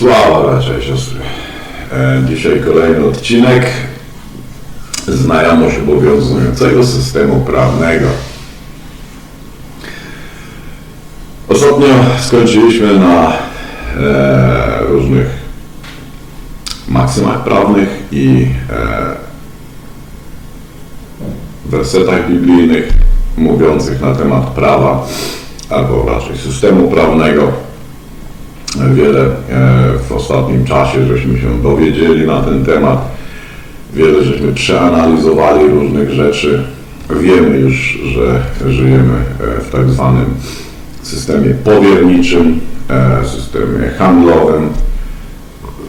Sława 0.00 0.60
i 0.80 0.82
siostry. 0.86 1.18
E, 1.92 2.22
Dzisiaj 2.28 2.60
kolejny 2.60 3.04
odcinek. 3.04 3.66
Znajomość 5.06 5.76
obowiązującego 5.78 6.84
systemu 6.84 7.40
prawnego. 7.40 8.06
Ostatnio 11.48 11.86
skończyliśmy 12.20 12.98
na 12.98 13.32
e, 13.32 14.78
różnych 14.88 15.26
maksymach 16.88 17.44
prawnych 17.44 17.88
i 18.12 18.46
e, 18.70 19.16
wersetach 21.66 22.30
biblijnych 22.30 22.88
mówiących 23.36 24.00
na 24.00 24.14
temat 24.14 24.44
prawa, 24.44 25.06
albo 25.70 26.06
raczej 26.08 26.38
systemu 26.38 26.90
prawnego. 26.90 27.52
Wiele 28.76 29.24
e, 29.24 29.30
w 30.08 30.12
ostatnim 30.12 30.64
czasie 30.64 31.06
żeśmy 31.06 31.40
się 31.40 31.62
dowiedzieli 31.62 32.26
na 32.26 32.42
ten 32.42 32.64
temat. 32.64 32.98
Wiele 33.94 34.24
żeśmy 34.24 34.52
przeanalizowali 34.52 35.68
różnych 35.68 36.10
rzeczy. 36.10 36.64
Wiemy 37.20 37.58
już, 37.58 37.98
że 38.14 38.42
żyjemy 38.70 39.14
e, 39.58 39.60
w 39.60 39.70
tak 39.70 39.90
zwanym 39.90 40.34
systemie 41.02 41.54
powierniczym, 41.54 42.60
e, 42.90 43.28
systemie 43.28 43.88
handlowym. 43.98 44.68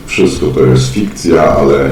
Wszystko 0.06 0.48
to 0.48 0.66
jest 0.66 0.94
fikcja, 0.94 1.44
ale 1.44 1.90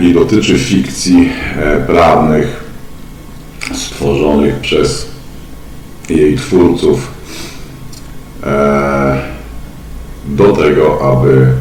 i 0.00 0.14
dotyczy 0.14 0.58
fikcji 0.58 1.30
prawnych 1.86 2.64
stworzonych 3.74 4.60
przez 4.60 5.17
jej 6.10 6.36
twórców 6.36 7.10
e, 8.42 9.22
do 10.26 10.52
tego, 10.52 11.12
aby 11.12 11.52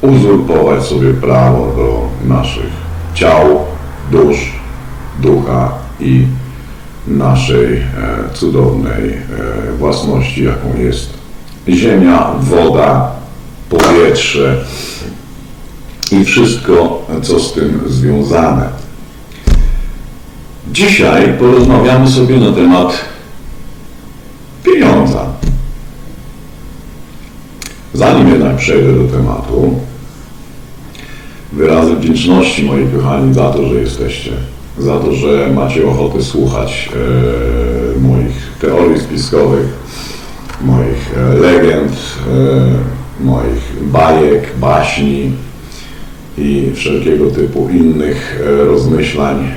uzurpować 0.00 0.82
sobie 0.82 1.14
prawo 1.14 1.72
do 1.76 2.08
naszych 2.34 2.70
ciał, 3.14 3.64
dusz, 4.10 4.52
ducha 5.22 5.72
i 6.00 6.26
naszej 7.06 7.76
e, 7.76 7.84
cudownej 8.34 9.08
e, 9.08 9.72
własności, 9.78 10.44
jaką 10.44 10.76
jest 10.78 11.10
ziemia, 11.68 12.32
woda, 12.40 13.12
powietrze 13.68 14.64
i 16.12 16.24
wszystko, 16.24 17.06
co 17.22 17.40
z 17.40 17.52
tym 17.52 17.80
związane. 17.86 18.68
Dzisiaj 20.70 21.38
porozmawiamy 21.38 22.10
sobie 22.10 22.36
na 22.36 22.52
temat 22.52 23.04
pieniądza. 24.64 25.26
Zanim 27.94 28.28
jednak 28.28 28.56
przejdę 28.56 28.92
do 28.92 29.04
tematu, 29.04 29.74
wyrazy 31.52 31.96
wdzięczności 31.96 32.64
moi 32.64 32.86
kochani 32.96 33.34
za 33.34 33.50
to, 33.50 33.68
że 33.68 33.74
jesteście, 33.74 34.30
za 34.78 34.98
to, 34.98 35.12
że 35.12 35.50
macie 35.54 35.86
ochotę 35.86 36.22
słuchać 36.22 36.88
e, 37.96 38.00
moich 38.00 38.52
teorii 38.60 39.00
spiskowych, 39.00 39.66
moich 40.60 41.14
e, 41.16 41.34
legend, 41.34 41.92
e, 41.92 43.24
moich 43.24 43.82
bajek, 43.82 44.56
baśni, 44.60 45.32
i 46.40 46.72
wszelkiego 46.74 47.30
typu 47.30 47.68
innych 47.68 48.42
e, 48.46 48.64
rozmyślań 48.64 49.36
e, 49.36 49.48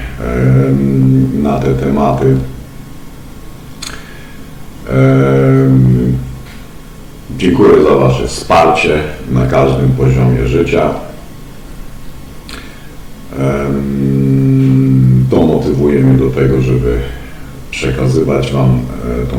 na 1.44 1.60
te 1.60 1.74
tematy. 1.74 2.36
E, 4.90 4.94
dziękuję 7.38 7.84
za 7.84 7.96
Wasze 7.96 8.28
wsparcie 8.28 9.00
na 9.32 9.46
każdym 9.46 9.90
poziomie 9.90 10.48
życia. 10.48 10.90
To 15.30 15.42
motywuje 15.42 16.00
mnie 16.00 16.18
do 16.18 16.30
tego, 16.30 16.62
żeby 16.62 17.00
przekazywać 17.72 18.52
Wam 18.52 18.80
tą, 19.32 19.38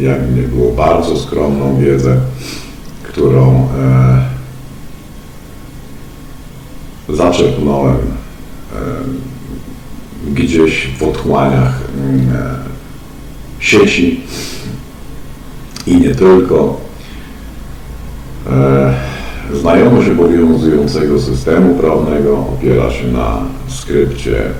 jak 0.00 0.36
nie 0.36 0.42
było, 0.42 0.72
bardzo 0.72 1.16
skromną 1.16 1.80
wiedzę, 1.80 2.16
którą 3.02 3.68
zaczerpnąłem 7.12 7.96
gdzieś 10.30 10.88
w 10.98 11.02
otchłaniach 11.02 11.80
sieci 13.62 14.20
i 15.86 15.96
nie 15.96 16.14
tylko. 16.14 16.80
E, 18.50 18.94
znajomość 19.60 20.08
obowiązującego 20.08 21.20
systemu 21.20 21.74
prawnego 21.74 22.38
opiera 22.38 22.90
się 22.90 23.12
na 23.12 23.42
skrypcie 23.68 24.44
e, 24.46 24.52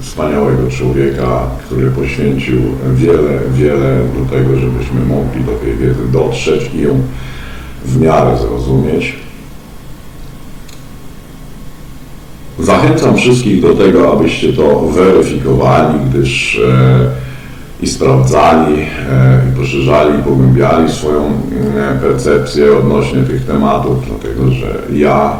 wspaniałego 0.00 0.70
człowieka, 0.70 1.42
który 1.66 1.90
poświęcił 1.90 2.58
wiele, 2.94 3.40
wiele 3.54 4.00
do 4.18 4.36
tego, 4.36 4.56
żebyśmy 4.56 5.00
mogli 5.00 5.44
do 5.44 5.52
tej 5.52 5.76
wiedzy 5.76 6.12
dotrzeć 6.12 6.70
i 6.74 6.80
ją 6.80 7.00
w 7.84 8.00
miarę 8.00 8.38
zrozumieć. 8.38 9.16
Zachęcam 12.68 13.16
wszystkich 13.16 13.62
do 13.62 13.74
tego, 13.74 14.12
abyście 14.12 14.52
to 14.52 14.80
weryfikowali, 14.80 15.98
gdyż 16.10 16.58
e, 16.58 17.82
i 17.82 17.86
sprawdzali, 17.86 18.74
e, 18.74 19.40
i 19.52 19.56
poszerzali, 19.56 20.20
i 20.20 20.22
pogłębiali 20.22 20.92
swoją 20.92 21.24
e, 21.24 21.98
percepcję 22.02 22.78
odnośnie 22.78 23.22
tych 23.22 23.44
tematów, 23.44 23.96
dlatego 24.06 24.50
że 24.50 24.82
ja 24.92 25.36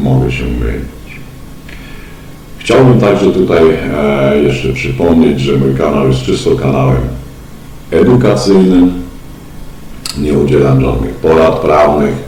mogę 0.00 0.32
się 0.32 0.44
mylić. 0.44 1.20
Chciałbym 2.58 3.00
także 3.00 3.30
tutaj 3.30 3.62
jeszcze 4.42 4.68
przypomnieć, 4.68 5.40
że 5.40 5.56
mój 5.56 5.74
kanał 5.74 6.08
jest 6.08 6.22
czysto 6.22 6.50
kanałem 6.56 7.02
edukacyjnym. 7.90 8.92
Nie 10.18 10.32
udzielam 10.32 10.80
żadnych 10.80 11.14
porad 11.14 11.58
prawnych. 11.58 12.25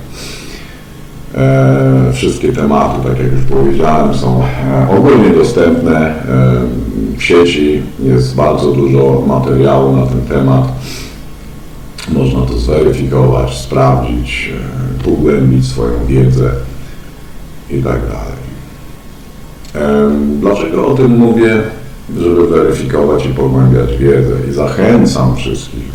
E, 1.38 2.12
wszystkie 2.12 2.52
tematy, 2.52 3.08
tak 3.08 3.18
jak 3.18 3.32
już 3.32 3.42
powiedziałem, 3.42 4.14
są 4.14 4.42
e, 4.42 4.96
ogólnie 4.98 5.30
dostępne 5.30 5.96
e, 5.98 6.24
w 7.16 7.22
sieci. 7.22 7.82
Jest 8.02 8.34
bardzo 8.34 8.72
dużo 8.72 9.22
materiału 9.26 9.96
na 9.96 10.06
ten 10.06 10.20
temat. 10.20 10.72
Można 12.08 12.40
to 12.40 12.58
zweryfikować, 12.58 13.58
sprawdzić, 13.58 14.52
pogłębić 15.04 15.66
swoją 15.66 16.06
wiedzę 16.06 16.50
i 17.70 17.82
tak 17.82 18.00
dalej. 18.00 18.38
Dlaczego 20.40 20.86
o 20.86 20.94
tym 20.94 21.16
mówię? 21.16 21.62
Żeby 22.18 22.48
weryfikować 22.48 23.26
i 23.26 23.28
pogłębiać 23.28 23.96
wiedzę 23.96 24.34
i 24.50 24.52
zachęcam 24.52 25.36
wszystkich 25.36 25.88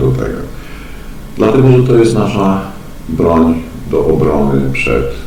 do 0.00 0.10
tego. 0.10 0.38
Dlatego, 1.36 1.68
że 1.68 1.82
to 1.82 1.94
jest 1.94 2.14
nasza 2.14 2.60
broń 3.08 3.62
do 3.90 4.06
obrony 4.06 4.70
przed 4.72 5.26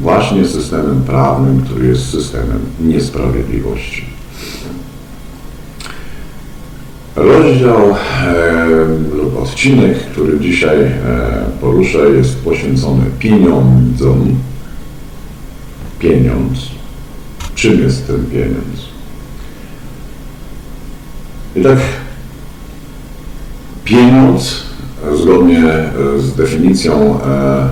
właśnie 0.00 0.46
systemem 0.46 1.02
prawnym, 1.02 1.62
który 1.62 1.86
jest 1.88 2.10
systemem 2.10 2.60
niesprawiedliwości. 2.80 4.04
Rozdział 7.16 7.90
e, 7.90 8.66
lub 9.14 9.42
odcinek, 9.42 9.98
który 9.98 10.40
dzisiaj 10.40 10.78
e, 10.82 10.92
poruszę, 11.60 11.98
jest 11.98 12.44
poświęcony 12.44 13.04
pieniądzom. 13.18 14.38
Pieniądz. 15.98 16.58
Czym 17.54 17.80
jest 17.80 18.06
ten 18.06 18.26
pieniądz? 18.26 18.90
I 21.56 21.62
tak 21.62 21.78
pieniądz 23.84 24.69
zgodnie 25.14 25.64
e, 25.68 25.92
z 26.18 26.34
definicją 26.34 27.20
e, 27.20 27.68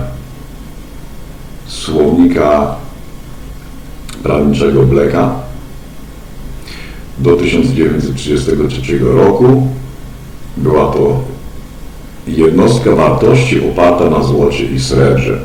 słownika 1.67 2.75
prawniczego 4.23 4.83
Bleka 4.83 5.35
do 7.17 7.35
1933 7.35 8.99
roku 8.99 9.67
była 10.57 10.93
to 10.93 11.21
jednostka 12.27 12.95
wartości 12.95 13.69
oparta 13.69 14.09
na 14.09 14.23
złocie 14.23 14.65
i 14.65 14.79
srebrze. 14.79 15.39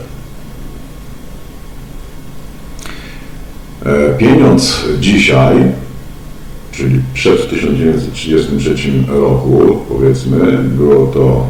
E, 3.86 4.14
pieniądz 4.18 4.84
dzisiaj 5.00 5.83
czyli 6.76 7.00
przed 7.14 7.50
1933 7.50 8.74
roku, 9.08 9.78
powiedzmy, 9.88 10.58
było 10.58 11.06
to 11.06 11.46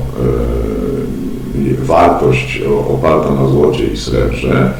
e, 1.80 1.84
wartość 1.84 2.62
oparta 2.88 3.34
na 3.34 3.48
złocie 3.48 3.86
i 3.86 3.96
srebrze, 3.96 4.74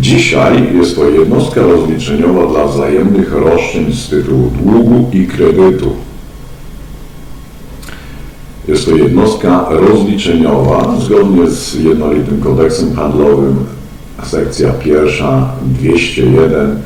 Dzisiaj 0.00 0.76
jest 0.76 0.96
to 0.96 1.08
jednostka 1.08 1.60
rozliczeniowa 1.60 2.46
dla 2.46 2.66
wzajemnych 2.66 3.32
roszczeń 3.32 3.92
z 3.92 4.08
tytułu 4.08 4.50
długu 4.62 5.10
i 5.12 5.26
kredytu. 5.26 5.90
Jest 8.68 8.84
to 8.84 8.96
jednostka 8.96 9.66
rozliczeniowa 9.70 10.96
zgodnie 11.00 11.50
z 11.50 11.74
jednolitym 11.74 12.40
kodeksem 12.40 12.94
handlowym, 12.94 13.56
sekcja 14.24 14.72
pierwsza 14.72 15.52
201, 15.64 16.80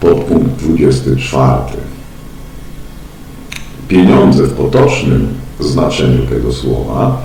podpunkt 0.00 0.50
24. 0.58 1.95
Pieniądze 3.88 4.42
w 4.42 4.52
potocznym 4.52 5.28
znaczeniu 5.60 6.26
tego 6.26 6.52
słowa 6.52 7.22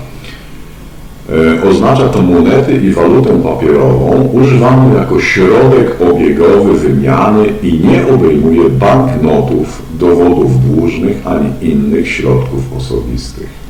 e, 1.30 1.70
oznacza 1.70 2.10
to 2.10 2.22
monety 2.22 2.74
i 2.74 2.92
walutę 2.92 3.44
papierową 3.44 4.30
używaną 4.34 4.96
jako 4.96 5.20
środek 5.20 6.02
obiegowy 6.12 6.74
wymiany 6.74 7.46
i 7.64 7.80
nie 7.88 8.14
obejmuje 8.14 8.70
banknotów, 8.70 9.82
dowodów 10.00 10.76
dłużnych 10.76 11.28
ani 11.28 11.50
innych 11.62 12.10
środków 12.10 12.78
osobistych. 12.78 13.62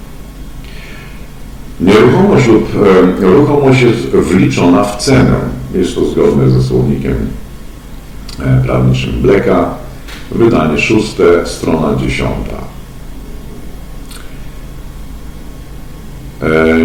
Nieruchomość 1.82 2.48
lub 2.48 2.68
e, 3.22 3.26
ruchomość 3.26 3.82
jest 3.82 4.08
wliczona 4.08 4.84
w 4.84 4.98
cenę. 4.98 5.36
Jest 5.76 5.96
to 5.96 6.06
zgodne 6.06 6.50
ze 6.50 6.64
słownikiem 6.64 7.16
e, 8.40 8.62
prawniczym 8.66 9.22
Bleka, 9.22 9.76
wydanie 10.32 10.78
szóste, 10.78 11.24
strona 11.46 11.96
dziesiąta. 11.96 12.70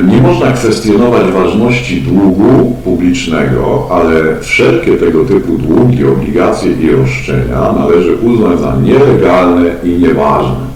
Nie 0.07 0.23
można 0.23 0.53
kwestionować 0.53 1.33
ważności 1.33 2.03
długu 2.03 2.77
publicznego, 2.85 3.89
ale 3.91 4.41
wszelkie 4.41 4.97
tego 4.97 5.25
typu 5.25 5.59
długi, 5.59 6.05
obligacje 6.05 6.73
i 6.73 6.91
roszczenia 6.91 7.73
należy 7.73 8.17
uznać 8.17 8.61
za 8.61 8.77
nielegalne 8.77 9.71
i 9.85 9.89
nieważne. 9.89 10.67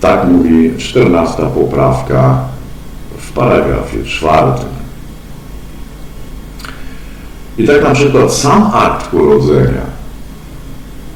Tak 0.00 0.28
mówi 0.28 0.72
14 0.78 1.42
poprawka 1.54 2.38
w 3.18 3.32
paragrafie 3.32 4.04
czwartym. 4.04 4.68
I 7.58 7.66
tak 7.66 7.82
na 7.82 7.90
przykład 7.90 8.32
sam 8.32 8.70
akt 8.74 9.14
urodzenia 9.14 9.96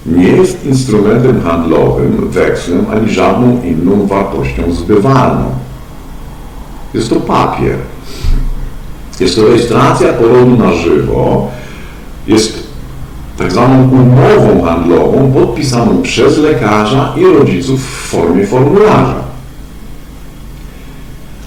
nie 0.07 0.29
jest 0.29 0.67
instrumentem 0.67 1.41
handlowym, 1.43 2.29
wekslem 2.31 2.87
ani 2.93 3.11
żadną 3.11 3.63
inną 3.63 4.07
wartością 4.07 4.73
zbywalną. 4.73 5.51
Jest 6.95 7.11
to 7.11 7.17
papier. 7.17 7.77
Jest 9.21 9.37
to 9.37 9.47
rejestracja 9.47 10.13
porodu 10.13 10.57
na 10.57 10.73
żywo. 10.73 11.49
Jest 12.27 12.71
tak 13.39 13.53
zwaną 13.53 13.91
umową 13.91 14.63
handlową 14.63 15.33
podpisaną 15.33 16.03
przez 16.03 16.39
lekarza 16.39 17.15
i 17.17 17.25
rodziców 17.25 17.81
w 17.81 18.09
formie 18.11 18.47
formularza. 18.47 19.21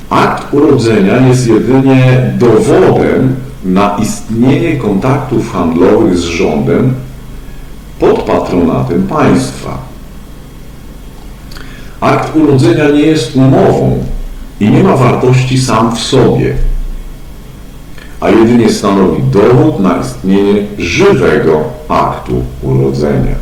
Akt 0.09 0.53
urodzenia 0.53 1.27
jest 1.27 1.47
jedynie 1.47 2.33
dowodem 2.37 3.35
na 3.65 3.97
istnienie 3.97 4.77
kontaktów 4.77 5.53
handlowych 5.53 6.17
z 6.17 6.23
rządem 6.23 6.93
pod 7.99 8.21
patronatem 8.21 9.07
państwa. 9.07 9.77
Akt 12.01 12.35
urodzenia 12.35 12.89
nie 12.89 13.01
jest 13.01 13.35
umową 13.35 14.03
i 14.59 14.69
nie 14.69 14.83
ma 14.83 14.97
wartości 14.97 15.61
sam 15.61 15.95
w 15.95 15.99
sobie, 15.99 16.55
a 18.19 18.29
jedynie 18.29 18.69
stanowi 18.69 19.23
dowód 19.23 19.79
na 19.79 19.97
istnienie 20.01 20.67
żywego 20.77 21.63
aktu 21.89 22.43
urodzenia. 22.61 23.35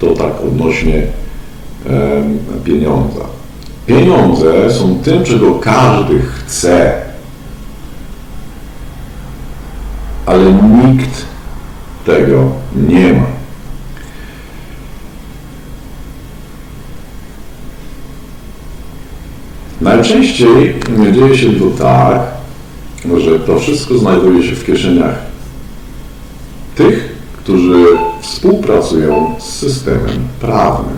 To 0.00 0.06
tak 0.06 0.40
odnośnie 0.40 1.02
pieniądza. 2.64 3.20
Pieniądze 3.86 4.70
są 4.70 4.98
tym, 4.98 5.24
czego 5.24 5.54
każdy 5.54 6.22
chce, 6.22 6.92
ale 10.26 10.52
nikt 10.52 11.26
tego 12.06 12.44
nie 12.76 13.12
ma. 13.12 13.41
Najczęściej 19.82 20.74
dzieje 21.12 21.38
się 21.38 21.52
to 21.52 21.84
tak, 21.84 22.20
że 23.18 23.40
to 23.40 23.58
wszystko 23.58 23.98
znajduje 23.98 24.42
się 24.42 24.54
w 24.54 24.66
kieszeniach 24.66 25.18
tych, 26.74 27.16
którzy 27.32 27.86
współpracują 28.20 29.34
z 29.38 29.44
systemem 29.44 30.28
prawnym. 30.40 30.96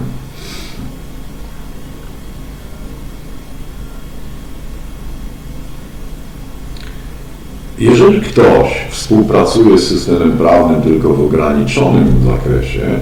Jeżeli 7.78 8.20
ktoś 8.20 8.68
współpracuje 8.90 9.78
z 9.78 9.88
systemem 9.88 10.32
prawnym 10.32 10.82
tylko 10.82 11.08
w 11.08 11.20
ograniczonym 11.20 12.14
zakresie, 12.26 12.98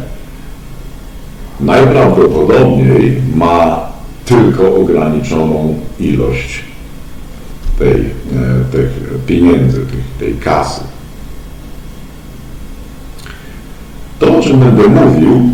najprawdopodobniej 1.61 3.23
ma 3.35 3.92
tylko 4.25 4.75
ograniczoną 4.75 5.79
ilość 6.01 6.65
tej, 7.79 8.01
e, 8.01 8.65
tych 8.73 8.91
pieniędzy, 9.27 9.87
tej, 10.19 10.35
kasy. 10.35 10.81
To, 14.19 14.39
o 14.39 14.43
czym 14.43 14.61
będę 14.61 14.89
mówił, 14.89 15.51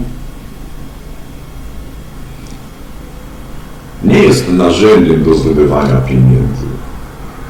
nie 4.04 4.18
jest 4.18 4.52
narzędziem 4.52 5.24
do 5.24 5.34
zdobywania 5.34 5.96
pieniędzy, 5.96 6.66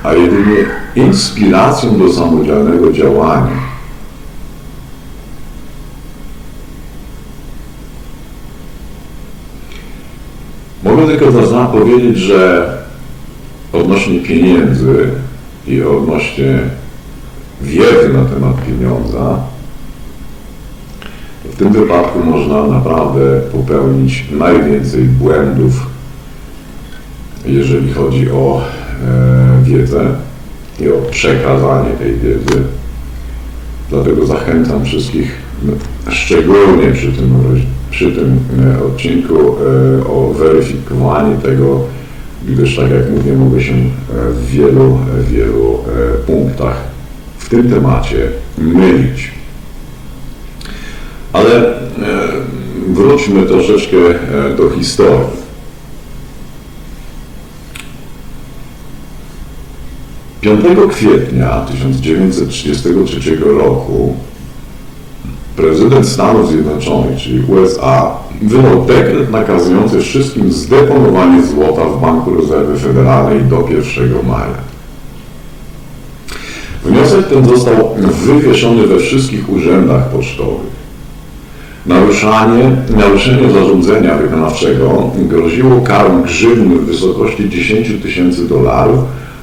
a 0.03 0.15
jedynie 0.15 0.56
inspiracją 0.97 1.99
do 1.99 2.12
samodzielnego 2.12 2.93
działania. 2.93 3.68
Mogę 10.99 11.19
tylko 11.19 11.47
za 11.47 11.67
powiedzieć, 11.67 12.19
że 12.19 12.73
odnośnie 13.73 14.21
pieniędzy 14.21 15.11
i 15.67 15.83
odnośnie 15.83 16.59
wiedzy 17.62 18.09
na 18.12 18.25
temat 18.25 18.67
pieniądza, 18.67 19.39
w 21.45 21.56
tym 21.56 21.73
wypadku 21.73 22.19
można 22.25 22.67
naprawdę 22.67 23.41
popełnić 23.53 24.25
najwięcej 24.31 25.03
błędów, 25.03 25.87
jeżeli 27.46 27.93
chodzi 27.93 28.31
o 28.31 28.63
e, 29.06 29.65
wiedzę 29.65 30.15
i 30.81 30.89
o 30.89 30.96
przekazanie 31.11 31.91
tej 31.91 32.15
wiedzy. 32.15 32.63
Dlatego 33.91 34.27
zachęcam 34.27 34.84
wszystkich, 34.84 35.32
no, 35.63 35.72
szczególnie 36.11 36.93
przy 36.93 37.13
tym, 37.13 37.34
przy 37.91 38.13
tym 38.13 38.39
e, 38.65 38.85
odcinku, 38.85 39.35
e, 39.35 40.07
o 40.07 40.33
weryfikowanie 40.39 41.37
tego, 41.37 41.85
gdyż 42.49 42.77
tak 42.77 42.91
jak 42.91 43.11
mówię, 43.11 43.33
mogę 43.33 43.63
się 43.63 43.73
e, 43.73 43.79
w 44.33 44.47
wielu, 44.47 44.99
wielu 45.31 45.79
punktach 46.27 46.77
w 47.39 47.49
tym 47.49 47.71
temacie 47.71 48.29
mylić. 48.59 49.31
Ale 51.33 51.79
wróćmy 52.89 53.43
troszeczkę 53.43 53.97
do 54.57 54.71
historii. 54.71 55.39
5 60.41 60.65
kwietnia 60.91 61.61
1933 61.61 63.37
roku 63.37 64.17
prezydent 65.58 66.08
Stanów 66.08 66.50
Zjednoczonych, 66.50 67.19
czyli 67.19 67.43
USA, 67.48 68.10
wydał 68.43 68.84
dekret 68.84 69.31
nakazujący 69.31 70.00
wszystkim 70.00 70.53
zdeponowanie 70.53 71.43
złota 71.43 71.84
w 71.84 72.00
Banku 72.00 72.34
Rezerwy 72.34 72.79
Federalnej 72.79 73.44
do 73.44 73.69
1 73.96 74.27
maja. 74.27 74.69
Wniosek 76.84 77.27
ten 77.27 77.48
został 77.48 77.94
wywieszony 78.27 78.86
we 78.86 78.98
wszystkich 78.98 79.50
urzędach 79.50 80.08
pocztowych. 80.08 80.79
Naruszanie, 81.86 82.70
naruszenie 82.96 83.50
zarządzenia 83.50 84.15
wykonawczego 84.15 85.10
groziło 85.17 85.81
karą 85.81 86.22
grzywny 86.22 86.77
w 86.77 86.86
wysokości 86.86 87.50
10 87.50 88.03
tysięcy 88.03 88.48
dolarów 88.48 89.00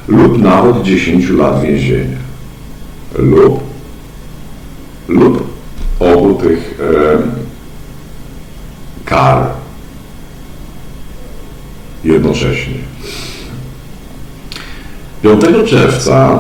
lub 0.08 0.42
nawet 0.42 0.82
10 0.82 1.30
lat 1.30 1.62
więzienia 1.62 2.18
lub, 3.20 3.60
lub 5.08 5.45
tych 6.36 6.80
kar 9.06 9.48
jednocześnie. 12.04 12.86
5 15.34 15.70
czerwca 15.70 16.40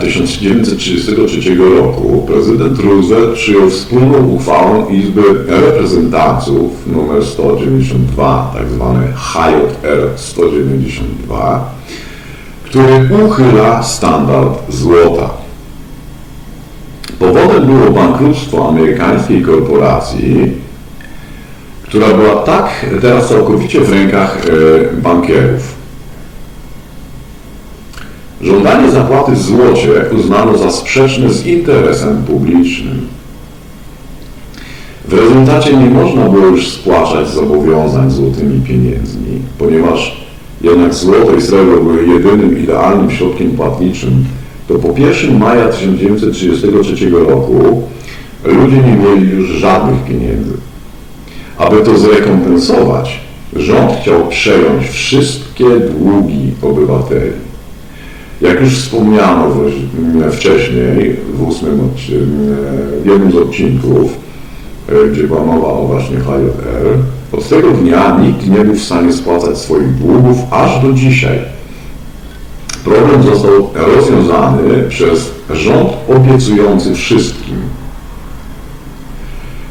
1933 0.00 1.52
e, 1.52 1.54
roku 1.54 2.24
prezydent 2.26 2.78
Roosevelt 2.80 3.34
przyjął 3.34 3.70
wspólną 3.70 4.28
uchwałę 4.28 4.92
Izby 4.92 5.22
Reprezentantów 5.46 6.70
nr 6.88 7.26
192, 7.26 8.54
tzw. 8.58 8.98
HJR 9.14 10.08
192, 10.16 11.74
który 12.64 13.24
uchyla 13.24 13.82
standard 13.82 14.58
złota. 14.68 15.39
Powodem 17.20 17.66
było 17.66 17.90
bankructwo 17.90 18.68
amerykańskiej 18.68 19.42
korporacji, 19.42 20.52
która 21.82 22.08
była 22.08 22.34
tak 22.34 22.86
teraz 23.00 23.28
całkowicie 23.28 23.80
w 23.80 23.92
rękach 23.92 24.46
e, 24.46 24.96
bankierów. 24.96 25.74
Żądanie 28.42 28.90
zapłaty 28.90 29.32
w 29.32 29.38
złocie 29.38 30.04
uznano 30.18 30.58
za 30.58 30.70
sprzeczne 30.70 31.30
z 31.30 31.46
interesem 31.46 32.22
publicznym. 32.22 33.06
W 35.08 35.12
rezultacie 35.12 35.76
nie 35.76 35.90
można 35.90 36.28
było 36.28 36.46
już 36.46 36.68
spłaszać 36.68 37.28
zobowiązań 37.28 38.10
złotymi 38.10 38.60
pieniędzmi, 38.60 39.40
ponieważ 39.58 40.26
jednak 40.60 40.94
złoto 40.94 41.34
i 41.34 41.42
srebro 41.42 41.80
były 41.80 42.06
jedynym 42.06 42.58
idealnym 42.58 43.10
środkiem 43.10 43.50
płatniczym, 43.50 44.24
to 44.70 44.78
po 44.78 44.98
1 44.98 45.38
maja 45.38 45.68
1933 45.68 47.10
roku 47.10 47.82
ludzie 48.44 48.76
nie 48.76 48.96
mieli 48.96 49.30
już 49.30 49.48
żadnych 49.48 50.04
pieniędzy. 50.04 50.52
Aby 51.58 51.76
to 51.76 51.98
zrekompensować, 51.98 53.20
rząd 53.56 53.92
chciał 54.02 54.28
przejąć 54.28 54.88
wszystkie 54.88 55.64
długi 55.64 56.52
obywateli. 56.62 57.30
Jak 58.40 58.60
już 58.60 58.78
wspomniano 58.78 59.54
wcześniej 60.32 61.16
w, 61.34 61.48
ósmym, 61.48 61.80
w 63.02 63.06
jednym 63.06 63.32
z 63.32 63.36
odcinków, 63.36 64.10
e, 64.88 65.08
gdzie 65.08 65.22
była 65.22 65.44
mowa 65.44 65.68
o 65.68 65.86
właśnie 65.86 66.16
HJR, 66.16 66.98
od 67.32 67.48
tego 67.48 67.70
dnia 67.70 68.20
nikt 68.20 68.46
nie 68.46 68.64
był 68.64 68.74
w 68.74 68.82
stanie 68.82 69.12
spłacać 69.12 69.58
swoich 69.58 69.94
długów 69.94 70.38
aż 70.50 70.82
do 70.82 70.92
dzisiaj. 70.92 71.38
Problem 72.90 73.22
został 73.22 73.70
rozwiązany 73.74 74.82
przez 74.88 75.30
rząd 75.50 75.92
obiecujący 76.08 76.94
wszystkim 76.94 77.56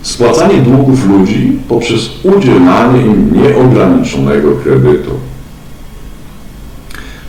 spłacanie 0.02 0.62
długów 0.62 1.08
ludzi 1.08 1.60
poprzez 1.68 2.10
udzielanie 2.24 3.02
im 3.02 3.44
nieograniczonego 3.44 4.52
kredytu. 4.64 5.12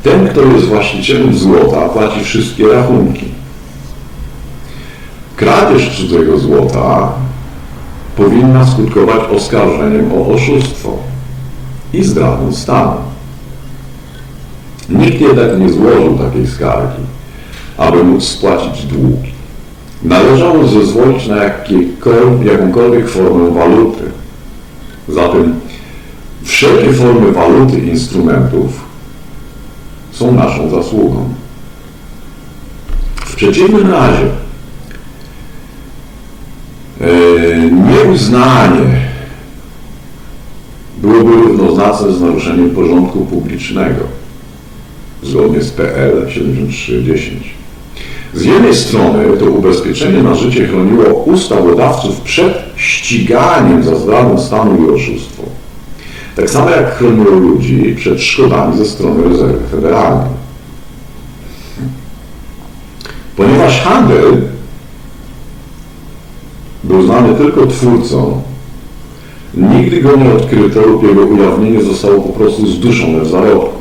Ten, 0.03 0.29
kto 0.29 0.43
jest 0.43 0.67
właścicielem 0.67 1.39
złota, 1.39 1.89
płaci 1.89 2.25
wszystkie 2.25 2.69
rachunki. 2.69 3.27
Kradzież 5.37 5.97
cudzego 5.97 6.39
złota 6.39 7.13
powinna 8.17 8.67
skutkować 8.67 9.21
oskarżeniem 9.37 10.13
o 10.13 10.27
oszustwo 10.27 10.99
i 11.93 12.05
zdradą 12.05 12.53
stanu. 12.53 13.10
Nikt 14.91 15.21
jednak 15.21 15.59
nie 15.59 15.69
złożył 15.69 16.19
takiej 16.19 16.47
skargi, 16.47 17.03
aby 17.79 18.05
móc 18.05 18.25
spłacić 18.25 18.85
długi. 18.85 19.33
Należało 20.03 20.69
zezwolić 20.69 21.27
na 21.27 21.37
jakąkolwiek 22.45 23.09
formę 23.09 23.51
waluty. 23.51 24.03
Zatem 25.09 25.61
wszelkie 26.43 26.93
formy 26.93 27.33
waluty 27.33 27.79
instrumentów 27.79 28.73
są 30.13 30.33
naszą 30.33 30.71
zasługą. 30.71 31.29
W 33.17 33.37
przeciwnym 33.37 33.91
razie 33.91 34.27
e, 37.01 37.11
nieuznanie 37.71 39.01
byłoby 40.99 41.33
równoznaczne 41.33 42.13
z 42.13 42.21
naruszeniem 42.21 42.71
porządku 42.71 43.27
publicznego 43.27 44.20
zgodnie 45.23 45.63
z 45.63 45.71
PL 45.71 46.29
7310. 46.29 47.55
Z 48.35 48.45
jednej 48.45 48.75
strony 48.75 49.37
to 49.39 49.45
ubezpieczenie 49.45 50.23
na 50.23 50.35
życie 50.35 50.67
chroniło 50.67 51.05
ustawodawców 51.05 52.21
przed 52.21 52.55
ściganiem 52.77 53.83
za 53.83 53.97
zdradę 53.97 54.39
stanu 54.39 54.85
i 54.85 54.95
oszustwo. 54.95 55.43
Tak 56.37 56.51
samo 56.51 56.71
jak 56.71 56.97
chroniło 56.97 57.31
ludzi 57.31 57.95
przed 57.99 58.21
szkodami 58.21 58.79
ze 58.79 58.85
strony 58.85 59.29
rezerwy 59.29 59.69
federalnej. 59.71 60.31
Ponieważ 63.37 63.81
handel 63.81 64.37
był 66.85 67.03
znany 67.03 67.35
tylko 67.35 67.67
twórcą, 67.67 68.43
nigdy 69.55 70.01
go 70.01 70.17
nie 70.17 70.33
odkryto 70.33 70.81
lub 70.81 71.03
jego 71.03 71.23
ujawnienie 71.23 71.83
zostało 71.83 72.21
po 72.21 72.33
prostu 72.33 72.67
zduszone 72.67 73.21
w 73.21 73.29
zarobku. 73.29 73.80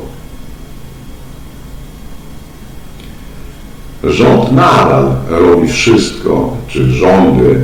Rząd 4.10 4.52
nadal 4.52 5.12
robi 5.28 5.68
wszystko, 5.68 6.56
czy 6.68 6.92
rządy 6.92 7.60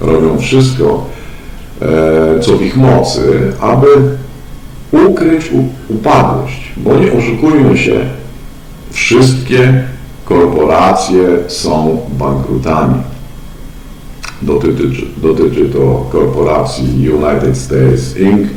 robią 0.00 0.38
wszystko, 0.38 1.04
e, 1.82 2.40
co 2.40 2.56
w 2.56 2.62
ich 2.62 2.76
mocy, 2.76 3.52
aby 3.60 3.86
ukryć 4.92 5.50
upadłość. 5.88 6.72
Bo 6.76 6.96
nie 6.96 7.12
oszukujmy 7.12 7.78
się, 7.78 8.00
wszystkie 8.90 9.84
korporacje 10.24 11.22
są 11.48 12.00
bankrutami. 12.18 12.94
Dotyczy, 14.42 15.06
dotyczy 15.16 15.68
to 15.68 16.06
korporacji 16.12 17.10
United 17.10 17.58
States 17.58 18.16
Inc., 18.16 18.48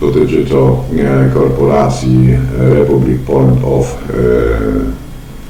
dotyczy 0.00 0.44
to 0.44 0.84
e, 0.98 1.30
korporacji 1.34 2.38
Republic 2.58 3.20
Point 3.26 3.64
of 3.64 3.98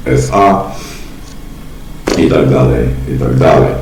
e, 0.05 0.13
SA, 0.15 0.63
i 2.23 2.29
tak 2.29 2.49
dalej, 2.49 2.87
i 3.15 3.19
tak 3.19 3.35
dalej. 3.35 3.73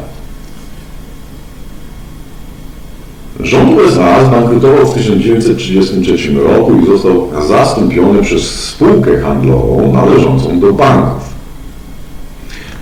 Rząd 3.39 3.79
USA 3.79 4.25
zbankrutował 4.25 4.85
w 4.85 4.93
1933 4.93 6.33
roku 6.33 6.79
i 6.79 6.85
został 6.85 7.29
zastąpiony 7.47 8.21
przez 8.21 8.41
spółkę 8.43 9.21
handlową 9.21 9.93
należącą 9.93 10.59
do 10.59 10.73
banków. 10.73 11.31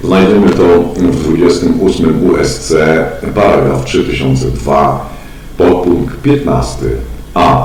Znajdziemy 0.04 0.50
to 0.50 0.64
w 0.96 1.24
28 1.24 2.30
USC, 2.30 2.74
paragraf 3.36 3.86
3002, 3.86 5.10
podpunkt 5.58 6.16
15a. 6.26 7.64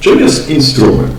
Czym 0.00 0.20
jest 0.20 0.50
instrument? 0.50 1.12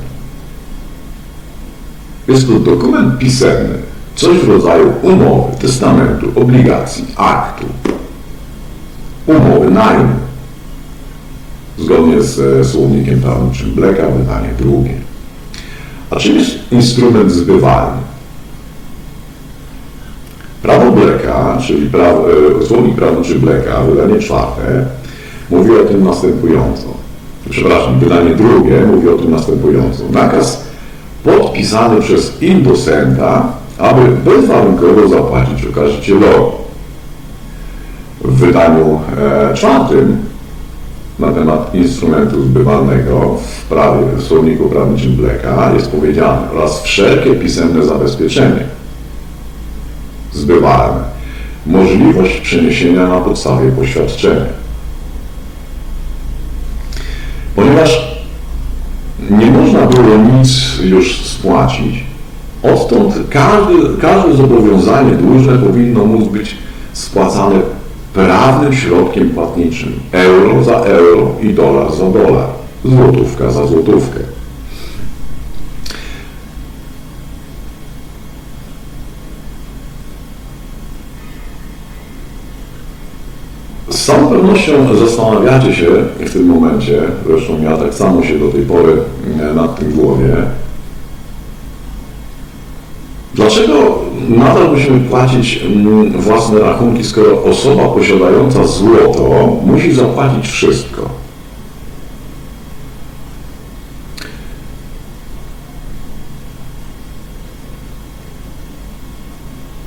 Jest 2.28 2.48
to 2.48 2.60
dokument 2.60 3.20
pisemny, 3.20 3.85
coś 4.16 4.38
w 4.38 4.50
rodzaju 4.50 4.94
umowy, 5.02 5.58
testamentu, 5.62 6.32
obligacji, 6.36 7.06
aktu, 7.16 7.66
umowy 9.28 9.72
najmu, 9.72 10.16
zgodnie 11.78 12.22
z 12.22 12.68
słownikiem 12.68 13.22
prawniczym 13.22 13.72
Bleka, 13.72 14.10
wydanie 14.10 14.50
drugie. 14.60 14.94
A 16.10 16.16
czym 16.16 16.36
jest 16.36 16.52
instrument 16.72 17.32
zbywalny? 17.32 18.02
Prawo 20.62 20.92
Bleka, 20.92 21.58
czyli 21.68 21.90
prawo, 21.90 22.28
e, 22.62 22.66
słownik 22.66 22.96
prawniczy 22.96 23.36
Bleka, 23.36 23.84
wydanie 23.84 24.20
czwarte, 24.20 24.86
mówi 25.50 25.72
o 25.72 25.84
tym 25.84 26.04
następująco. 26.04 26.88
Przepraszam, 27.50 28.00
wydanie 28.00 28.36
drugie 28.36 28.82
mówi 28.82 29.10
o 29.10 29.18
tym 29.18 29.32
następująco. 29.32 30.04
Nakaz 30.12 30.64
podpisany 31.24 32.02
przez 32.02 32.42
indusenta 32.42 33.54
aby 33.77 34.32
bezwarunkowo 34.32 35.08
zapłacić 35.08 35.65
okazicielowi. 35.65 36.55
W 38.22 38.36
wydaniu 38.36 39.00
e, 39.17 39.53
czwartym 39.53 40.17
na 41.20 41.32
temat 41.32 41.75
instrumentu 41.75 42.44
zbywalnego 42.44 43.36
w, 43.36 43.65
prawie, 43.65 44.05
w 44.15 44.24
słowniku 44.24 44.70
prawniczym 44.70 45.15
Bleka 45.15 45.74
jest 45.74 45.91
powiedziane 45.91 46.51
oraz 46.51 46.84
wszelkie 46.84 47.36
pisemne 47.36 47.86
zabezpieczenie 47.86 48.65
zbywalne, 50.36 51.03
możliwość 51.65 52.39
przeniesienia 52.39 53.08
na 53.08 53.22
podstawie 53.22 53.72
poświadczenia. 53.72 54.46
Ponieważ 57.55 58.15
nie 59.29 59.51
można 59.51 59.86
było 59.86 60.17
nic 60.17 60.77
już 60.84 61.25
spłacić, 61.25 62.03
Odtąd 62.74 63.14
każde, 63.30 63.74
każde 64.02 64.34
zobowiązanie 64.34 65.12
dłużne 65.12 65.58
powinno 65.58 66.06
móc 66.06 66.28
być 66.28 66.58
spłacane 66.94 67.56
prawnym 68.14 68.74
środkiem 68.74 69.30
płatniczym. 69.30 69.94
Euro 70.12 70.64
za 70.64 70.74
euro 70.74 71.32
i 71.42 71.54
dolar 71.54 71.92
za 71.92 72.10
dolar. 72.10 72.48
Złotówka 72.86 73.52
za 73.52 73.68
złotówkę. 73.68 74.20
Z 83.90 84.06
całą 84.06 84.28
pewnością 84.28 84.96
zastanawiacie 84.96 85.74
się 85.74 85.88
w 86.20 86.34
tym 86.34 86.46
momencie, 86.46 87.02
zresztą 87.28 87.62
ja 87.62 87.78
tak 87.78 87.94
samo 87.94 88.24
się 88.24 88.40
do 88.40 88.48
tej 88.48 88.62
pory 88.62 88.94
mm, 89.28 89.56
nad 89.56 89.80
tym 89.80 89.92
głowie, 89.92 90.36
dlaczego 93.36 94.00
nadal 94.30 94.72
musimy 94.72 95.00
płacić 95.00 95.63
mm, 95.65 96.12
własne 96.12 96.60
rachunki, 96.60 97.04
skoro 97.04 97.44
osoba 97.44 97.88
posiadająca 97.88 98.68
złoto 98.68 99.58
musi 99.65 99.94
zapłacić 99.94 100.48
wszystko? 100.48 101.10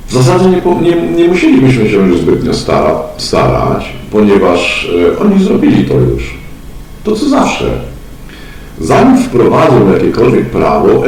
W 0.07 0.13
zasadzie 0.13 0.49
nie, 0.49 0.61
nie, 0.81 1.11
nie 1.11 1.27
musielibyśmy 1.27 1.89
się 1.89 1.95
już 1.95 2.19
zbytnio 2.19 2.53
stara, 2.53 2.99
starać, 3.17 3.85
ponieważ 4.11 4.89
e, 5.15 5.19
oni 5.19 5.43
zrobili 5.43 5.85
to 5.85 5.93
już. 5.93 6.33
To 7.03 7.15
co 7.15 7.29
zawsze. 7.29 7.88
Zanim 8.81 9.23
wprowadzą 9.23 9.93
jakiekolwiek 9.93 10.45
prawo, 10.45 11.07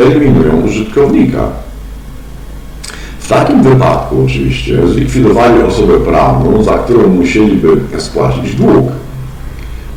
eliminują 0.00 0.62
użytkownika. 0.66 1.48
W 3.18 3.28
takim 3.28 3.62
wypadku 3.62 4.24
oczywiście 4.24 4.88
zlikwidowali 4.88 5.62
osobę 5.62 6.00
prawną, 6.00 6.62
za 6.62 6.72
którą 6.72 7.08
musieliby 7.08 7.68
spłacić 7.98 8.54
dług. 8.54 8.86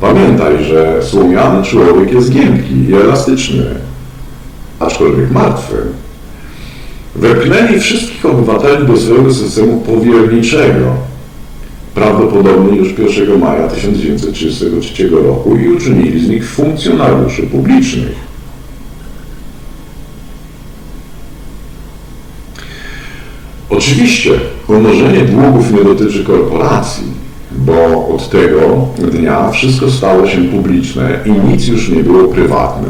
Pamiętaj, 0.02 0.64
że 0.64 1.00
słomiany 1.04 1.64
człowiek 1.64 2.14
jest 2.14 2.32
giętki 2.32 2.90
i 2.90 2.94
elastyczny, 2.94 3.66
aczkolwiek 4.80 5.32
martwy. 5.32 5.76
Wepchnęli 7.16 7.80
wszystkich 7.80 8.26
obywateli 8.26 8.88
do 8.88 8.98
swojego 8.98 9.34
systemu 9.34 9.82
powierniczego, 9.82 11.09
prawdopodobnie 12.00 12.78
już 12.78 13.18
1 13.18 13.40
maja 13.40 13.68
1933 13.68 15.10
roku 15.10 15.58
i 15.58 15.68
uczynili 15.68 16.26
z 16.26 16.30
nich 16.30 16.50
funkcjonariuszy 16.50 17.44
publicznych. 17.44 18.16
Oczywiście 23.70 24.32
umorzenie 24.68 25.26
długów 25.26 25.72
nie 25.72 25.84
dotyczy 25.84 26.24
korporacji, 26.24 27.08
bo 27.52 28.08
od 28.08 28.30
tego 28.30 28.88
dnia 29.12 29.52
wszystko 29.52 29.92
stało 29.92 30.28
się 30.28 30.44
publiczne 30.44 31.20
i 31.26 31.32
nic 31.32 31.68
już 31.68 31.90
nie 31.90 32.04
było 32.04 32.28
prywatne. 32.28 32.88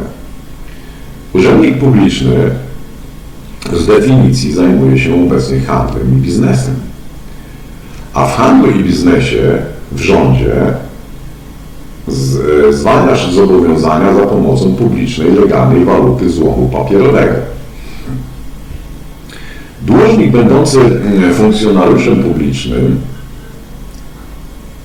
Urzędnik 1.32 1.78
publiczny 1.78 2.50
z 3.72 3.86
definicji 3.86 4.52
zajmuje 4.52 4.98
się 4.98 5.24
obecnie 5.26 5.60
handlem 5.60 6.18
i 6.18 6.20
biznesem. 6.20 6.89
A 8.14 8.26
w 8.26 8.36
handlu 8.36 8.70
i 8.70 8.84
biznesie 8.84 9.58
w 9.92 10.00
rządzie 10.00 10.52
zwalniasz 12.70 13.32
zobowiązania 13.32 14.14
za 14.14 14.26
pomocą 14.26 14.74
publicznej, 14.74 15.32
legalnej 15.32 15.84
waluty 15.84 16.30
złomu 16.30 16.68
papierowego. 16.68 17.34
Dłużnik 19.82 20.30
będący 20.30 20.80
mm, 20.80 21.34
funkcjonariuszem 21.34 22.22
publicznym 22.22 23.00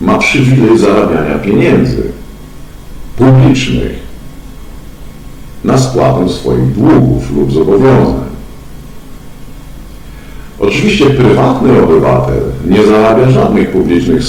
ma 0.02 0.18
przywilej 0.18 0.78
zarabiania 0.78 1.40
pieniędzy 1.40 2.04
publicznych 3.18 4.06
na 5.64 5.78
spłatę 5.78 6.30
swoich 6.30 6.72
długów 6.72 7.32
lub 7.32 7.54
zobowiązań. 7.54 8.25
Oczywiście 10.60 11.06
prywatny 11.06 11.84
obywatel 11.84 12.42
nie 12.70 12.86
zarabia 12.86 13.30
żadnych 13.30 13.72
publicznych 13.72 14.24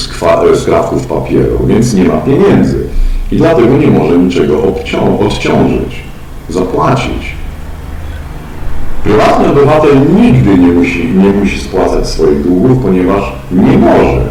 skrawków 0.55 1.07
papieru, 1.07 1.67
więc 1.67 1.95
nie 1.95 2.05
ma 2.05 2.17
pieniędzy 2.17 2.87
i 3.33 3.37
dlatego 3.37 3.77
nie 3.77 3.87
może 3.87 4.19
niczego 4.19 4.63
odciążyć, 5.21 6.05
zapłacić. 6.49 7.37
Prywatny 9.05 9.49
obywatel 9.49 10.15
nigdy 10.21 10.59
nie 10.59 10.73
musi, 10.73 11.09
nie 11.09 11.29
musi 11.29 11.59
spłacać 11.59 12.07
swoich 12.07 12.43
długów, 12.43 12.83
ponieważ 12.83 13.33
nie 13.53 13.79
może. 13.79 14.27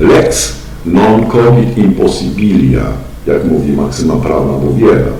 Lex 0.00 0.56
non 0.86 1.26
cogit 1.26 1.78
impossibilia, 1.78 2.82
jak 3.26 3.44
mówi 3.44 3.72
maksyma 3.72 4.14
prawna 4.14 4.52
Bowiera. 4.52 5.12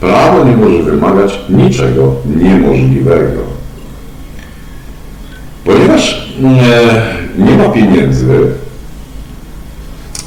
Prawo 0.00 0.44
nie 0.44 0.56
może 0.56 0.82
wymagać 0.82 1.40
niczego 1.48 2.14
niemożliwego. 2.36 3.51
Nie 7.38 7.56
ma 7.56 7.68
pieniędzy, 7.68 8.26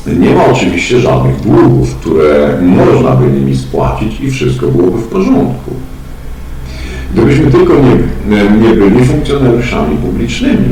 nie 0.08 0.36
ma 0.36 0.46
oczywiście 0.46 1.00
żadnych 1.00 1.42
długów, 1.42 1.96
które 1.96 2.58
można 2.62 3.12
by 3.12 3.32
nimi 3.32 3.58
spłacić 3.58 4.22
i 4.22 4.32
wszystko 4.32 4.68
byłoby 4.68 4.98
w 4.98 5.08
porządku. 5.08 5.72
Gdybyśmy 7.14 7.52
tylko 7.52 7.74
nie, 7.74 8.44
nie 8.68 8.74
byli 8.76 9.06
funkcjonariuszami 9.06 9.98
publicznymi. 9.98 10.70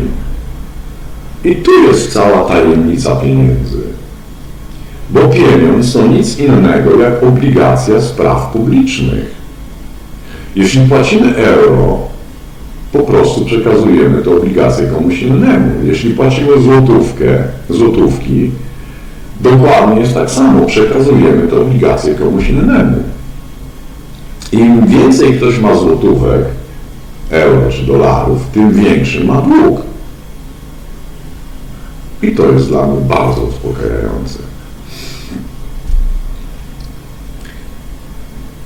I 1.46 1.56
tu 1.56 1.72
jest 1.88 2.14
cała 2.14 2.50
tajemnica 2.50 3.16
pieniędzy. 3.16 3.82
Bo 5.10 5.20
pieniądz 5.20 5.94
to 5.94 6.08
nic 6.08 6.40
innego 6.40 7.00
jak 7.00 7.24
obligacja 7.24 8.02
spraw 8.02 8.52
publicznych. 8.54 9.36
Jeśli 10.56 10.88
płacimy 10.88 11.36
euro, 11.36 12.13
po 12.94 13.00
prostu 13.00 13.46
przekazujemy 13.46 14.22
tę 14.22 14.38
obligację 14.38 14.88
komuś 14.88 15.22
innemu. 15.22 15.72
Jeśli 15.84 16.14
płacimy 16.14 16.62
złotówkę, 16.62 17.44
złotówki, 17.70 18.52
dokładnie 19.42 20.02
jest 20.02 20.14
tak 20.14 20.32
samo, 20.32 20.66
przekazujemy 20.66 21.48
tę 21.48 21.62
obligację 21.62 22.16
komuś 22.16 22.50
innemu. 22.50 22.98
Im 24.52 24.88
więcej 24.88 25.34
ktoś 25.34 25.60
ma 25.60 25.76
złotówek, 25.76 26.42
euro 27.30 27.72
czy 27.72 27.86
dolarów, 27.86 28.48
tym 28.54 28.72
większy 28.72 29.24
ma 29.24 29.42
dług. 29.42 29.82
I 32.22 32.36
to 32.36 32.52
jest 32.52 32.68
dla 32.68 32.88
mnie 32.88 33.02
bardzo 33.02 33.42
uspokajające. 33.42 34.40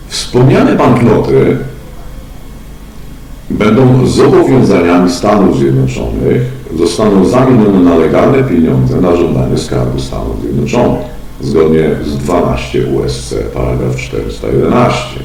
Wspomniane 0.07 0.75
banknoty 0.75 1.57
będą 3.49 4.05
zobowiązaniami 4.05 5.11
Stanów 5.11 5.57
Zjednoczonych, 5.59 6.41
zostaną 6.77 7.25
zamienione 7.25 7.79
na 7.79 7.95
legalne 7.95 8.43
pieniądze 8.43 9.01
na 9.01 9.15
żądanie 9.15 9.57
Skarbu 9.57 9.99
Stanów 9.99 10.41
Zjednoczonych, 10.41 11.05
zgodnie 11.41 11.89
z 12.05 12.17
12 12.17 12.87
USC, 12.87 13.35
paragraf 13.53 13.95
411. 13.95 15.19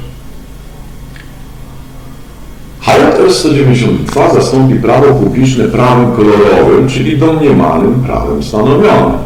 HJR 2.81 3.33
192 3.33 4.33
zastąpi 4.33 4.75
prawo 4.75 5.13
publiczne 5.13 5.63
prawem 5.63 6.11
kolorowym, 6.11 6.89
czyli 6.89 7.17
domniemanym 7.17 7.93
prawem 7.93 8.43
stanowionym. 8.43 9.17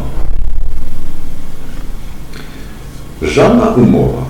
Żadna 3.21 3.65
umowa 3.65 4.26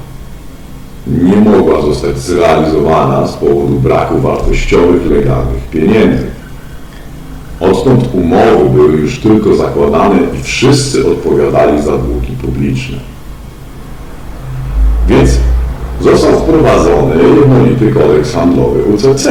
nie 1.11 1.35
mogła 1.35 1.81
zostać 1.81 2.17
zrealizowana 2.17 3.27
z 3.27 3.33
powodu 3.33 3.79
braku 3.79 4.19
wartościowych, 4.19 5.11
legalnych 5.11 5.69
pieniędzy. 5.71 6.25
Odtąd 7.59 8.13
umowy 8.13 8.69
były 8.69 8.91
już 8.91 9.19
tylko 9.19 9.55
zakładane 9.55 10.19
i 10.39 10.43
wszyscy 10.43 11.11
odpowiadali 11.11 11.81
za 11.81 11.97
długi 11.97 12.31
publiczne. 12.41 12.97
Więc 15.07 15.29
został 16.01 16.31
wprowadzony 16.31 17.15
jednolity 17.23 17.91
kodeks 17.91 18.33
handlowy 18.33 18.83
UCC. 18.83 19.27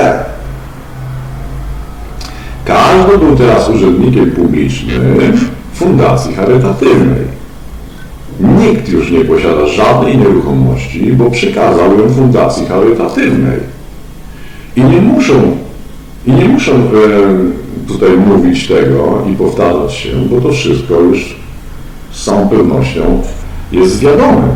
Każdy 2.65 3.19
był 3.19 3.37
teraz 3.37 3.69
urzędnikiem 3.69 4.31
publicznym 4.31 5.19
fundacji 5.75 6.35
charytatywnej. 6.35 7.36
Nikt 8.67 8.89
już 8.89 9.11
nie 9.11 9.25
posiada 9.25 9.67
żadnej 9.67 10.19
nieruchomości, 10.19 11.13
bo 11.13 11.31
przekazał 11.31 11.99
ją 11.99 12.09
fundacji 12.09 12.67
charytatywnej. 12.67 13.59
I 14.77 14.85
nie 14.85 15.01
muszą, 15.01 15.35
i 16.27 16.33
nie 16.33 16.49
muszą 16.49 16.73
e, 16.73 16.79
tutaj 17.89 18.11
mówić 18.11 18.69
tego 18.69 19.23
i 19.33 19.37
powtarzać 19.37 19.95
się, 19.95 20.09
bo 20.31 20.41
to 20.41 20.53
wszystko 20.53 21.01
już 21.01 21.37
z 22.13 22.25
całą 22.25 22.49
pewnością 22.49 23.23
jest 23.73 24.01
wiadome 24.01 24.49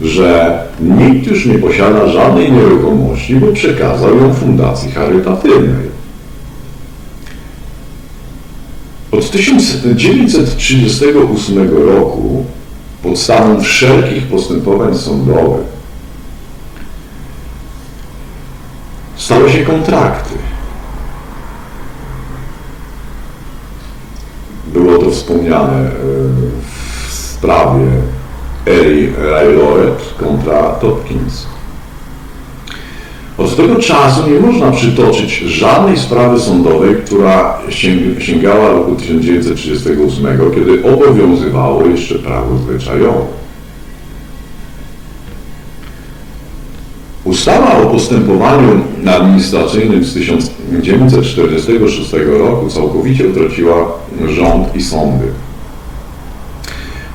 że 0.00 0.58
nikt 0.80 1.26
już 1.26 1.46
nie 1.46 1.58
posiada 1.58 2.06
żadnej 2.06 2.52
nieruchomości, 2.52 3.36
bo 3.36 3.46
przekazał 3.46 4.16
ją 4.16 4.34
fundacji 4.34 4.90
charytatywnej. 4.90 5.93
Od 9.18 9.30
1938 9.30 11.86
roku 11.86 12.44
podstawą 13.02 13.60
wszelkich 13.60 14.26
postępowań 14.26 14.98
sądowych 14.98 15.66
stały 19.16 19.52
się 19.52 19.64
kontrakty. 19.64 20.34
Było 24.66 24.98
to 24.98 25.10
wspomniane 25.10 25.78
e, 25.78 25.90
w 27.08 27.12
sprawie 27.12 27.90
Eri 28.66 29.12
Railoet 29.16 30.14
kontra 30.18 30.62
Topkins. 30.62 31.53
Od 33.38 33.56
tego 33.56 33.76
czasu 33.76 34.30
nie 34.30 34.40
można 34.40 34.70
przytoczyć 34.70 35.38
żadnej 35.38 35.98
sprawy 35.98 36.40
sądowej, 36.40 36.94
która 37.06 37.58
sięgała 38.18 38.68
roku 38.68 38.94
1938, 38.96 40.26
kiedy 40.54 40.94
obowiązywało 40.94 41.86
jeszcze 41.86 42.14
prawo 42.14 42.58
zwyczajowe. 42.58 43.26
Ustawa 47.24 47.82
o 47.82 47.86
postępowaniu 47.86 48.80
administracyjnym 49.16 50.04
z 50.04 50.14
1946 50.14 52.12
roku 52.38 52.68
całkowicie 52.68 53.28
utraciła 53.28 53.74
rząd 54.28 54.76
i 54.76 54.82
sądy. 54.82 55.24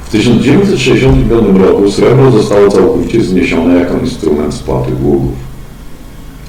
W 0.05 0.11
1965 0.11 1.59
roku 1.59 1.91
srebro 1.91 2.31
zostało 2.31 2.69
całkowicie 2.69 3.23
zniesione 3.23 3.79
jako 3.79 3.97
instrument 3.97 4.53
spłaty 4.53 4.91
długów, 4.91 5.48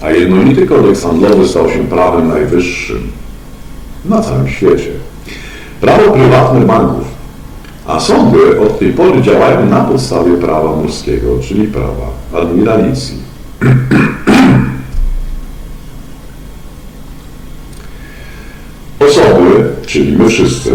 a 0.00 0.10
jednolity 0.10 0.66
kodeks 0.66 1.02
handlowy 1.02 1.48
stał 1.48 1.70
się 1.70 1.78
prawem 1.78 2.28
najwyższym 2.28 3.10
na 4.04 4.22
całym 4.22 4.48
świecie. 4.48 4.90
Prawo 5.80 6.10
prywatne 6.10 6.60
banków, 6.60 7.04
a 7.86 8.00
sądy 8.00 8.60
od 8.60 8.78
tej 8.78 8.92
pory 8.92 9.22
działają 9.22 9.66
na 9.66 9.80
podstawie 9.80 10.36
prawa 10.36 10.76
morskiego, 10.76 11.38
czyli 11.42 11.66
prawa 11.66 12.06
admiralicji. 12.42 13.18
Osoby, 19.08 19.70
czyli 19.86 20.18
my 20.18 20.28
wszyscy, 20.28 20.70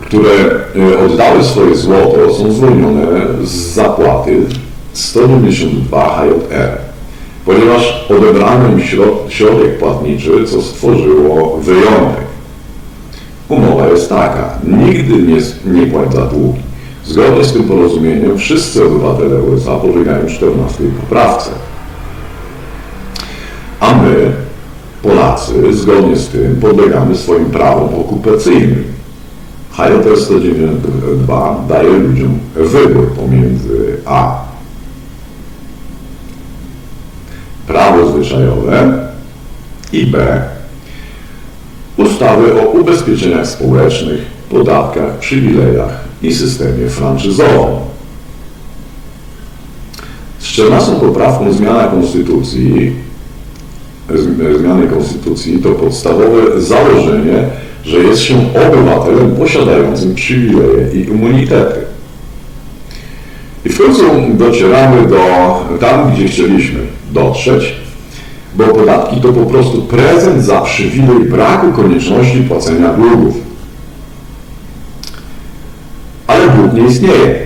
które 0.00 0.30
e, 0.30 0.98
oddały 0.98 1.44
swoje 1.44 1.74
złoto, 1.76 2.34
są 2.34 2.52
zwolnione 2.52 3.02
z 3.42 3.50
zapłaty 3.50 4.46
192 4.92 6.18
HJR, 6.18 6.91
ponieważ 7.44 8.06
odebrano 8.10 8.68
im 8.68 8.80
środek 9.28 9.78
płatniczy, 9.78 10.44
co 10.44 10.62
stworzyło 10.62 11.58
wyjątek. 11.62 12.24
Umowa 13.48 13.88
jest 13.88 14.08
taka, 14.08 14.58
nigdy 14.64 15.12
nie, 15.12 15.40
nie 15.80 15.86
płać 15.86 16.14
za 16.14 16.26
długi. 16.26 16.60
Zgodnie 17.04 17.44
z 17.44 17.52
tym 17.52 17.64
porozumieniem 17.64 18.38
wszyscy 18.38 18.84
obywatele 18.84 19.42
USA 19.42 19.76
podlegają 19.76 20.26
14 20.26 20.84
poprawce. 21.00 21.50
A 23.80 23.94
my, 23.94 24.32
Polacy, 25.02 25.74
zgodnie 25.74 26.16
z 26.16 26.28
tym 26.28 26.56
podlegamy 26.60 27.16
swoim 27.16 27.44
prawom 27.44 27.94
okupacyjnym. 27.94 28.84
HJT 29.72 30.16
192 30.16 31.64
daje 31.68 31.90
ludziom 31.90 32.38
wybór 32.54 33.12
pomiędzy 33.12 33.96
A. 34.06 34.51
Prawo 37.72 38.12
zwyczajowe 38.12 39.08
i 39.92 40.06
B. 40.06 40.42
Ustawy 41.96 42.60
o 42.60 42.64
ubezpieczeniach 42.66 43.46
społecznych, 43.46 44.20
podatkach, 44.50 45.18
przywilejach 45.18 46.04
i 46.22 46.34
systemie 46.34 46.88
franczyzowym. 46.88 47.76
Z 50.38 50.44
14 50.44 50.92
poprawką 50.92 51.52
zmiana 51.52 51.84
konstytucji, 51.84 52.92
zmiany 54.58 54.86
konstytucji 54.86 55.58
to 55.58 55.70
podstawowe 55.70 56.60
założenie, 56.60 57.44
że 57.84 57.98
jest 57.98 58.20
się 58.20 58.34
obywatelem 58.68 59.36
posiadającym 59.36 60.14
przywileje 60.14 60.92
i 60.94 61.08
immunitety. 61.08 61.80
I 63.64 63.68
w 63.68 63.78
końcu 63.78 64.02
docieramy 64.34 65.08
do 65.08 65.18
tam, 65.80 66.12
gdzie 66.12 66.28
chcieliśmy 66.28 66.91
dotrzeć, 67.12 67.74
bo 68.54 68.64
podatki 68.64 69.20
to 69.20 69.32
po 69.32 69.46
prostu 69.46 69.82
prezent 69.82 70.44
za 70.44 70.60
przywilej 70.60 71.24
braku 71.24 71.72
konieczności 71.72 72.38
płacenia 72.38 72.92
długów 72.92 73.52
ale 76.32 76.48
Bóg 76.48 76.72
nie 76.72 76.82
istnieje. 76.82 77.42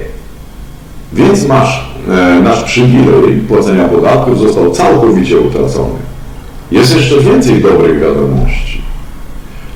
Więc 1.12 1.46
masz, 1.48 1.90
e, 2.10 2.40
nasz 2.40 2.64
przywilej 2.64 3.40
płacenia 3.48 3.88
podatków 3.88 4.38
został 4.38 4.70
całkowicie 4.70 5.40
utracony. 5.40 5.98
Jest 6.70 6.96
jeszcze 6.96 7.20
więcej 7.20 7.62
dobrych 7.62 8.00
wiadomości. 8.00 8.82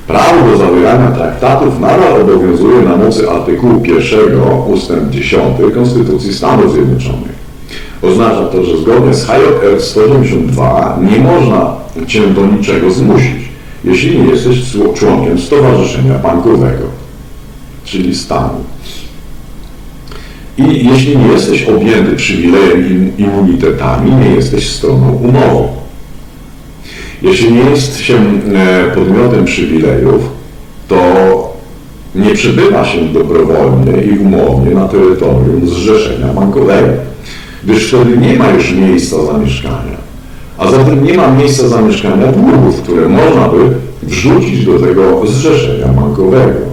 Prawo 0.07 0.49
do 0.51 0.57
zawierania 0.57 1.11
traktatów 1.11 1.79
nadal 1.79 2.21
obowiązuje 2.21 2.81
na 2.81 2.95
mocy 2.97 3.29
artykułu 3.29 3.83
1 3.85 4.41
ustęp 4.67 5.09
10 5.09 5.41
Konstytucji 5.73 6.33
Stanów 6.33 6.73
Zjednoczonych. 6.73 7.30
Oznacza 8.01 8.45
to, 8.45 8.63
że 8.63 8.77
zgodnie 8.77 9.13
z 9.13 9.25
HJR 9.25 9.81
182 9.81 10.99
nie 11.11 11.19
można 11.19 11.81
Cię 12.07 12.27
do 12.27 12.45
niczego 12.45 12.91
zmusić, 12.91 13.49
jeśli 13.83 14.19
nie 14.19 14.27
jesteś 14.27 14.75
członkiem 14.95 15.39
Stowarzyszenia 15.39 16.19
Bankowego, 16.19 16.83
czyli 17.85 18.15
stanu. 18.15 18.63
I 20.57 20.87
jeśli 20.89 21.17
nie 21.17 21.27
jesteś 21.27 21.63
objęty 21.63 22.15
przywilejem 22.15 23.11
i 23.17 23.21
immunitetami, 23.21 24.11
nie 24.11 24.35
jesteś 24.35 24.69
stroną 24.69 25.11
umowy. 25.11 25.67
Jeśli 27.21 27.53
nie 27.53 27.69
jest 27.69 27.99
się 27.99 28.15
e, 28.55 28.91
podmiotem 28.95 29.45
przywilejów, 29.45 30.29
to 30.87 30.97
nie 32.15 32.33
przebywa 32.33 32.85
się 32.85 33.05
dobrowolnie 33.05 34.01
i 34.01 34.19
umownie 34.19 34.75
na 34.75 34.87
terytorium 34.87 35.69
zrzeszenia 35.69 36.27
bankowego, 36.27 37.10
gdyż 37.63 37.87
wtedy 37.87 38.17
nie 38.17 38.33
ma 38.33 38.49
już 38.49 38.71
miejsca 38.71 39.25
zamieszkania. 39.25 40.01
A 40.57 40.71
zatem 40.71 41.03
nie 41.03 41.13
ma 41.13 41.31
miejsca 41.31 41.67
zamieszkania 41.67 42.31
długów, 42.31 42.81
które 42.81 43.09
można 43.09 43.49
by 43.49 43.57
wrzucić 44.03 44.65
do 44.65 44.79
tego 44.79 45.27
zrzeszenia 45.27 45.87
bankowego. 45.87 46.71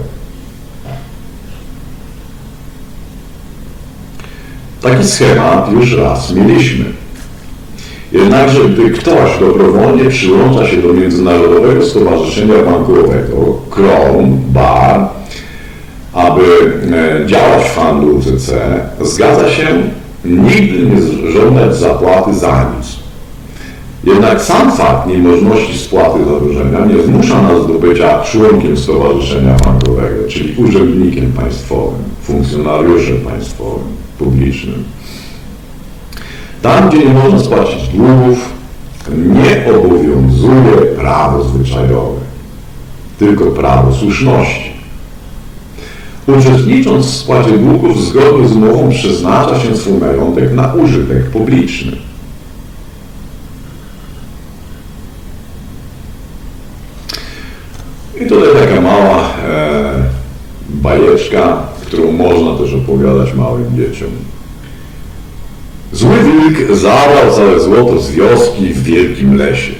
Taki 4.81 5.07
schemat 5.07 5.71
już 5.71 5.97
raz 5.97 6.31
mieliśmy. 6.33 6.85
Jednakże 8.11 8.59
gdy 8.69 8.89
ktoś 8.89 9.39
dobrowolnie 9.39 10.09
przyłącza 10.09 10.67
się 10.67 10.77
do 10.81 10.93
Międzynarodowego 10.93 11.85
Stowarzyszenia 11.85 12.63
Bankowego, 12.65 13.59
KRON, 13.69 14.41
BAR, 14.47 15.07
aby 16.13 16.41
e, 17.21 17.27
działać 17.27 17.63
w 17.63 17.75
handlu 17.75 18.17
UCC, 18.17 18.51
zgadza 19.01 19.49
się 19.49 19.67
nigdy 20.25 20.85
nie 20.85 21.31
żądać 21.31 21.75
zapłaty 21.75 22.33
za 22.33 22.65
nic. 22.77 22.99
Jednak 24.03 24.41
sam 24.41 24.71
fakt 24.71 25.07
niemożności 25.07 25.77
spłaty 25.77 26.19
zadłużenia 26.25 26.85
nie 26.85 27.03
zmusza 27.03 27.41
nas 27.41 27.67
do 27.67 27.73
bycia 27.73 28.23
członkiem 28.23 28.77
Stowarzyszenia 28.77 29.55
Bankowego, 29.65 30.27
czyli 30.29 30.55
urzędnikiem 30.63 31.31
państwowym, 31.31 32.03
funkcjonariuszem 32.23 33.17
państwowym 33.17 33.87
publicznym. 34.19 34.83
Tam, 36.61 36.89
gdzie 36.89 36.97
nie 36.97 37.13
można 37.13 37.39
spłacić 37.39 37.87
długów, 37.87 38.37
nie 39.15 39.73
obowiązuje 39.75 40.95
prawo 40.97 41.43
zwyczajowe, 41.43 42.19
tylko 43.19 43.45
prawo 43.45 43.93
słuszności. 43.93 44.78
Uczestnicząc 46.37 47.05
w 47.05 47.15
spłacie 47.15 47.57
długów 47.57 48.05
zgodnie 48.05 48.47
z 48.47 48.51
umową 48.51 48.89
przeznacza 48.89 49.59
się 49.59 49.77
swój 49.77 49.93
majątek 49.93 50.53
na 50.53 50.73
użytek 50.73 51.29
publiczny. 51.29 51.91
I 58.21 58.27
tutaj 58.27 58.49
taka 58.53 58.81
mała 58.81 59.29
e, 59.49 60.03
bajeczka 60.69 61.69
którą 61.89 62.11
można 62.11 62.55
też 62.55 62.73
opowiadać 62.73 63.33
małym 63.33 63.77
dzieciom. 63.77 64.09
Zły 65.91 66.15
wilk 66.23 66.77
zabrał 66.77 67.35
całe 67.35 67.59
złoto 67.59 67.99
z 67.99 68.11
wioski 68.11 68.73
w 68.73 68.83
wielkim 68.83 69.37
lesie, 69.37 69.71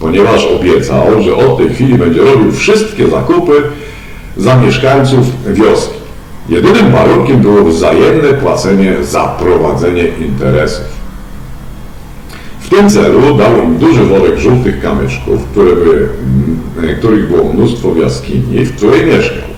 ponieważ 0.00 0.46
obiecał, 0.46 1.22
że 1.22 1.36
od 1.36 1.58
tej 1.58 1.68
chwili 1.74 1.94
będzie 1.94 2.20
robił 2.20 2.52
wszystkie 2.52 3.08
zakupy 3.08 3.52
za 4.38 4.56
mieszkańców 4.56 5.26
wioski. 5.52 5.98
Jedynym 6.48 6.92
warunkiem 6.92 7.40
było 7.40 7.64
wzajemne 7.64 8.28
płacenie 8.28 9.04
za 9.04 9.24
prowadzenie 9.24 10.04
interesów. 10.08 10.98
W 12.60 12.68
tym 12.68 12.90
celu 12.90 13.36
dał 13.36 13.62
im 13.64 13.78
duży 13.78 14.04
worek 14.04 14.38
żółtych 14.38 14.80
kamyczków, 14.80 15.44
które 15.44 15.76
były, 15.76 16.08
których 16.98 17.28
było 17.28 17.52
mnóstwo 17.52 17.90
w 17.90 17.98
jaskini, 17.98 18.64
w 18.64 18.76
której 18.76 19.06
mieszkał. 19.06 19.48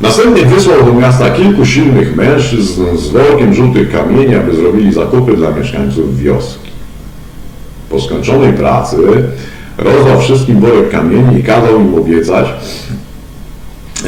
Następnie 0.00 0.46
wysłał 0.46 0.84
do 0.84 0.92
miasta 0.92 1.30
kilku 1.30 1.66
silnych 1.66 2.16
mężczyzn 2.16 2.82
z 2.96 3.08
workiem 3.08 3.54
żółtych 3.54 3.92
kamieni, 3.92 4.34
aby 4.34 4.56
zrobili 4.56 4.92
zakupy 4.92 5.36
dla 5.36 5.50
mieszkańców 5.50 6.18
wioski. 6.18 6.70
Po 7.90 8.00
skończonej 8.00 8.52
pracy 8.52 8.96
rozdał 9.78 10.20
wszystkim 10.20 10.60
worek 10.60 10.90
kamieni 10.90 11.38
i 11.38 11.42
kazał 11.42 11.80
im 11.80 11.94
obiecać, 11.94 12.46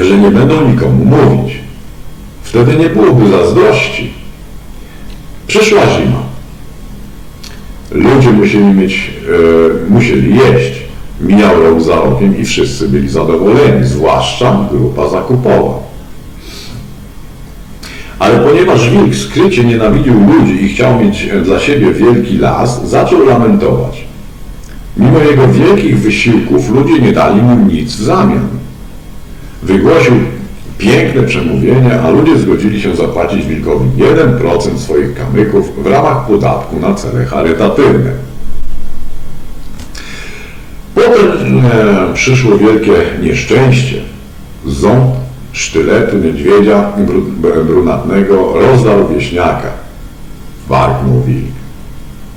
że 0.01 0.19
nie 0.19 0.31
będą 0.31 0.69
nikomu 0.71 1.05
mówić. 1.05 1.55
Wtedy 2.43 2.77
nie 2.77 2.89
byłoby 2.89 3.31
zazdrości. 3.31 4.13
Przyszła 5.47 5.81
zima. 5.81 6.23
Ludzie 7.91 8.31
musieli 8.31 8.65
mieć, 8.65 9.11
e, 9.89 9.91
musieli 9.91 10.37
jeść. 10.37 10.83
Mijał 11.21 11.63
rok 11.63 11.83
za 11.83 11.95
rokiem 11.95 12.39
i 12.39 12.45
wszyscy 12.45 12.89
byli 12.89 13.09
zadowoleni, 13.09 13.87
zwłaszcza 13.87 14.69
grupa 14.71 15.09
zakupowa. 15.09 15.79
Ale 18.19 18.39
ponieważ 18.39 18.91
wilk 18.91 19.15
skrycie 19.15 19.65
nienawidził 19.65 20.15
ludzi 20.15 20.65
i 20.65 20.69
chciał 20.69 21.01
mieć 21.01 21.29
dla 21.45 21.61
siebie 21.61 21.93
wielki 21.93 22.39
las, 22.39 22.89
zaczął 22.89 23.27
lamentować. 23.27 24.05
Mimo 24.97 25.19
jego 25.19 25.49
wielkich 25.49 25.99
wysiłków 25.99 26.71
ludzie 26.71 27.01
nie 27.01 27.13
dali 27.13 27.43
mu 27.43 27.67
nic 27.67 27.93
w 27.93 28.03
zamian. 28.03 28.62
Wygłosił 29.63 30.15
piękne 30.79 31.23
przemówienie, 31.23 32.01
a 32.01 32.11
ludzie 32.11 32.39
zgodzili 32.39 32.81
się 32.81 32.97
zapłacić 32.97 33.47
wilkowi 33.47 33.89
1% 34.03 34.79
swoich 34.79 35.15
kamyków 35.15 35.85
w 35.85 35.87
ramach 35.87 36.27
podatku 36.27 36.81
na 36.81 36.95
cele 36.95 37.25
charytatywne. 37.25 38.11
Potem 40.95 41.59
e, 41.59 42.15
przyszło 42.15 42.59
wielkie 42.59 42.93
nieszczęście. 43.23 44.01
Ząb 44.67 45.15
sztyletu 45.53 46.19
niedźwiedzia 46.19 46.93
brunatnego 47.67 48.53
rozdarł 48.55 49.09
wieśniaka. 49.09 49.71
Warknął 50.69 51.23
wilk. 51.23 51.53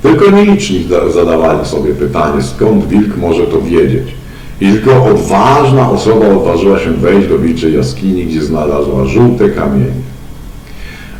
Tylko 0.02 0.30
nieliczni 0.30 0.88
zadawali 1.14 1.66
sobie 1.66 1.94
pytanie, 1.94 2.42
skąd 2.42 2.88
wilk 2.88 3.16
może 3.16 3.42
to 3.42 3.60
wiedzieć. 3.60 4.14
I 4.60 4.72
tylko 4.72 5.04
odważna 5.04 5.90
osoba 5.90 6.28
odważyła 6.28 6.78
się 6.78 6.92
wejść 6.92 7.28
do 7.28 7.38
wilczej 7.38 7.74
jaskini, 7.74 8.26
gdzie 8.26 8.42
znalazła 8.42 9.04
żółte 9.04 9.48
kamienie. 9.48 10.06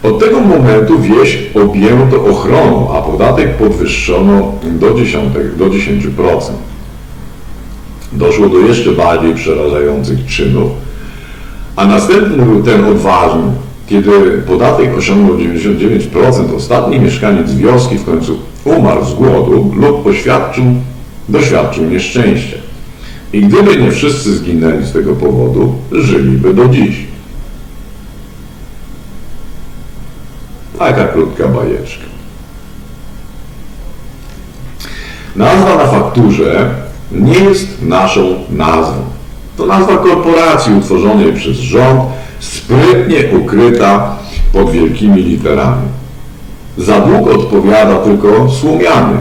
Od 0.02 0.18
tego 0.18 0.40
momentu 0.40 0.98
wieś 0.98 1.38
objęto 1.54 2.24
ochroną, 2.24 2.94
a 2.94 3.02
podatek 3.02 3.56
podwyższono 3.56 4.52
do 4.80 4.94
10%. 4.94 5.22
Do 5.56 5.66
10%. 5.66 6.52
Doszło 8.12 8.48
do 8.48 8.58
jeszcze 8.58 8.92
bardziej 8.92 9.34
przerażających 9.34 10.26
czynów, 10.26 10.70
a 11.76 11.86
następny 11.86 12.44
był 12.44 12.62
ten 12.62 12.84
odważny, 12.84 13.42
kiedy 13.86 14.10
podatek 14.46 14.96
osiągnął 14.98 15.36
99%, 15.36 16.54
ostatni 16.56 17.00
mieszkaniec 17.00 17.54
wioski 17.54 17.98
w 17.98 18.04
końcu 18.04 18.38
umarł 18.64 19.04
z 19.04 19.14
głodu 19.14 19.72
lub 19.76 20.04
doświadczył 21.28 21.84
nieszczęścia. 21.90 22.65
I 23.32 23.40
gdyby 23.40 23.76
nie 23.76 23.90
wszyscy 23.90 24.36
zginęli 24.36 24.86
z 24.86 24.92
tego 24.92 25.14
powodu, 25.14 25.74
żyliby 25.92 26.54
do 26.54 26.68
dziś. 26.68 26.96
Taka 30.78 31.08
krótka 31.08 31.48
bajeczka. 31.48 32.04
Nazwa 35.36 35.76
na 35.76 35.86
fakturze 35.86 36.70
nie 37.12 37.38
jest 37.38 37.82
naszą 37.82 38.34
nazwą. 38.50 39.04
To 39.56 39.66
nazwa 39.66 39.96
korporacji 39.96 40.74
utworzonej 40.74 41.32
przez 41.32 41.56
rząd, 41.56 42.00
sprytnie 42.40 43.38
ukryta 43.38 44.16
pod 44.52 44.70
wielkimi 44.70 45.22
literami. 45.22 45.88
Za 46.78 47.00
dług 47.00 47.28
odpowiada 47.28 47.96
tylko 47.96 48.50
słomiany. 48.50 49.18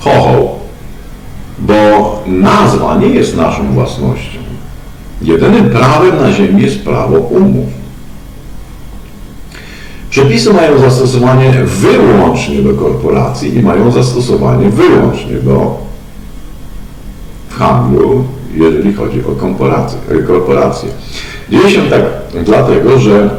Ho, 0.00 0.58
bo 1.58 2.22
nazwa 2.26 2.96
nie 2.96 3.06
jest 3.06 3.36
naszą 3.36 3.72
własnością. 3.72 4.38
Jedynym 5.22 5.70
prawem 5.70 6.20
na 6.20 6.32
ziemi 6.32 6.62
jest 6.62 6.84
prawo 6.84 7.18
umów. 7.18 7.68
Przepisy 10.10 10.52
mają 10.52 10.78
zastosowanie 10.78 11.52
wyłącznie 11.64 12.62
do 12.62 12.74
korporacji 12.74 13.56
i 13.56 13.62
mają 13.62 13.90
zastosowanie 13.90 14.68
wyłącznie 14.68 15.36
do 15.36 15.78
handlu, 17.50 18.24
jeżeli 18.54 18.94
chodzi 18.94 19.20
o 19.20 19.32
korporacje. 20.26 20.88
Dzieje 21.50 21.70
się 21.70 21.82
tak 21.82 22.02
dlatego, 22.44 22.98
że 22.98 23.30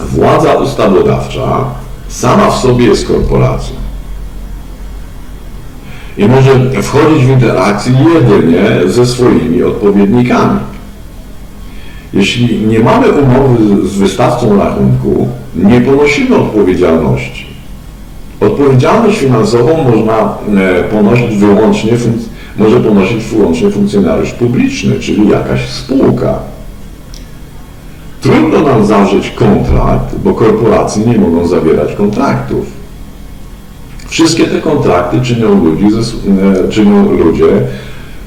władza 0.00 0.54
ustawodawcza 0.54 1.64
sama 2.08 2.50
w 2.50 2.58
sobie 2.58 2.86
jest 2.86 3.08
korporacją 3.08 3.79
i 6.20 6.28
może 6.28 6.82
wchodzić 6.82 7.24
w 7.24 7.30
interakcję 7.30 7.92
jedynie 8.14 8.62
ze 8.86 9.06
swoimi 9.06 9.62
odpowiednikami. 9.62 10.60
Jeśli 12.14 12.66
nie 12.66 12.80
mamy 12.80 13.08
umowy 13.08 13.88
z 13.88 13.96
wystawcą 13.96 14.56
rachunku, 14.56 15.28
nie 15.54 15.80
ponosimy 15.80 16.36
odpowiedzialności. 16.36 17.46
Odpowiedzialność 18.40 19.18
finansową 19.18 19.84
można 19.84 20.38
e, 20.60 20.84
ponosić 20.84 21.36
wyłącznie, 21.36 21.92
może 22.56 22.80
ponosić 22.80 23.24
wyłącznie 23.24 23.70
funkcjonariusz 23.70 24.32
publiczny, 24.32 25.00
czyli 25.00 25.28
jakaś 25.28 25.68
spółka. 25.68 26.38
Trudno 28.20 28.60
nam 28.60 28.86
zawrzeć 28.86 29.30
kontrakt, 29.30 30.16
bo 30.24 30.34
korporacje 30.34 31.06
nie 31.06 31.18
mogą 31.18 31.46
zawierać 31.46 31.94
kontraktów. 31.94 32.79
Wszystkie 34.10 34.44
te 34.44 34.60
kontrakty 34.60 35.20
czynią, 35.20 35.64
ludzi 35.64 35.90
ze, 35.90 36.00
e, 36.00 36.68
czynią 36.68 37.12
ludzie 37.12 37.46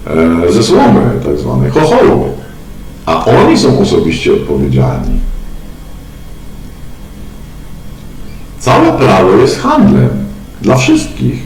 e, 0.08 0.52
ze 0.52 0.64
słomy, 0.64 1.02
tak 1.26 1.38
zwane 1.38 1.70
chochoły. 1.70 2.30
A 3.06 3.26
oni 3.26 3.58
są 3.58 3.80
osobiście 3.80 4.34
odpowiedzialni. 4.34 5.20
Całe 8.60 8.94
prawo 8.94 9.32
jest 9.32 9.60
handlem 9.60 10.10
dla 10.62 10.78
wszystkich. 10.78 11.44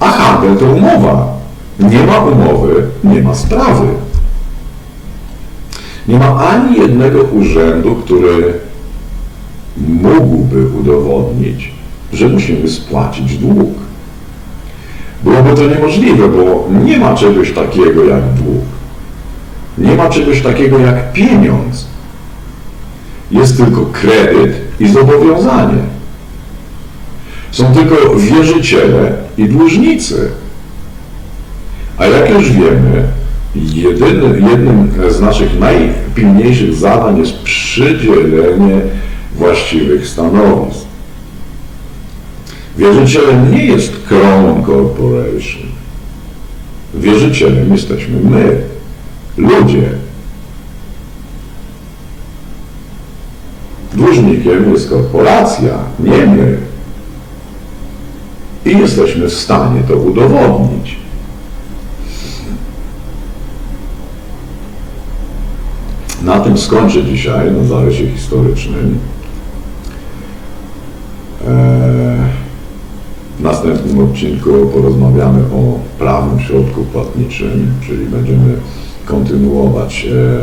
A 0.00 0.10
handel 0.10 0.56
to 0.56 0.64
umowa. 0.64 1.26
Nie 1.78 2.06
ma 2.06 2.18
umowy, 2.18 2.86
nie 3.04 3.22
ma 3.22 3.34
sprawy. 3.34 3.86
Nie 6.08 6.18
ma 6.18 6.36
ani 6.36 6.78
jednego 6.78 7.22
urzędu, 7.22 7.94
który 7.94 8.52
mógłby 9.76 10.66
udowodnić, 10.80 11.79
że 12.12 12.28
musimy 12.28 12.68
spłacić 12.68 13.38
dług. 13.38 13.74
Byłoby 15.24 15.54
to 15.54 15.66
niemożliwe, 15.66 16.28
bo 16.28 16.68
nie 16.84 16.98
ma 16.98 17.14
czegoś 17.14 17.52
takiego 17.52 18.04
jak 18.04 18.34
dług. 18.34 18.64
Nie 19.78 19.94
ma 19.94 20.08
czegoś 20.08 20.42
takiego 20.42 20.78
jak 20.78 21.12
pieniądz. 21.12 21.86
Jest 23.30 23.56
tylko 23.56 23.86
kredyt 23.86 24.56
i 24.80 24.88
zobowiązanie. 24.88 25.82
Są 27.50 27.74
tylko 27.74 28.14
wierzyciele 28.16 29.12
i 29.38 29.48
dłużnicy. 29.48 30.30
A 31.98 32.06
jak 32.06 32.30
już 32.30 32.52
wiemy, 32.52 33.04
jedyny, 33.54 34.50
jednym 34.50 34.92
z 35.10 35.20
naszych 35.20 35.58
najpilniejszych 35.58 36.74
zadań 36.74 37.18
jest 37.18 37.42
przydzielenie 37.42 38.80
właściwych 39.36 40.08
stanowisk. 40.08 40.89
Wierzycielem 42.80 43.52
nie 43.52 43.64
jest 43.64 43.92
Crown 44.08 44.64
Corporation. 44.64 45.62
Wierzycielem 46.94 47.72
jesteśmy 47.72 48.20
my, 48.20 48.62
ludzie. 49.36 49.90
Dłużnikiem 53.94 54.72
jest 54.72 54.90
korporacja, 54.90 55.78
nie 55.98 56.26
my. 56.26 56.58
I 58.64 58.78
jesteśmy 58.78 59.28
w 59.28 59.34
stanie 59.34 59.82
to 59.88 59.96
udowodnić. 59.96 60.96
Na 66.22 66.40
tym 66.40 66.58
skończę 66.58 67.04
dzisiaj, 67.04 67.52
na 67.52 67.64
zarysie 67.64 68.10
historycznym. 68.10 68.98
Eee, 71.48 71.79
w 73.40 73.42
następnym 73.42 73.98
odcinku 74.04 74.50
porozmawiamy 74.74 75.40
o 75.40 75.78
prawnym 75.98 76.40
środku 76.40 76.84
płatniczym, 76.84 77.72
czyli 77.86 78.06
będziemy 78.06 78.56
kontynuować 79.04 80.06
e, 80.06 80.40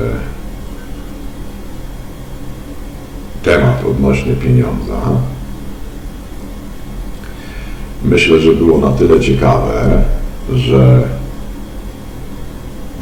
temat 3.43 3.85
odnośnie 3.91 4.33
pieniądza. 4.33 5.01
Myślę, 8.03 8.39
że 8.39 8.53
było 8.53 8.77
na 8.77 8.91
tyle 8.91 9.19
ciekawe, 9.19 10.03
że 10.53 11.03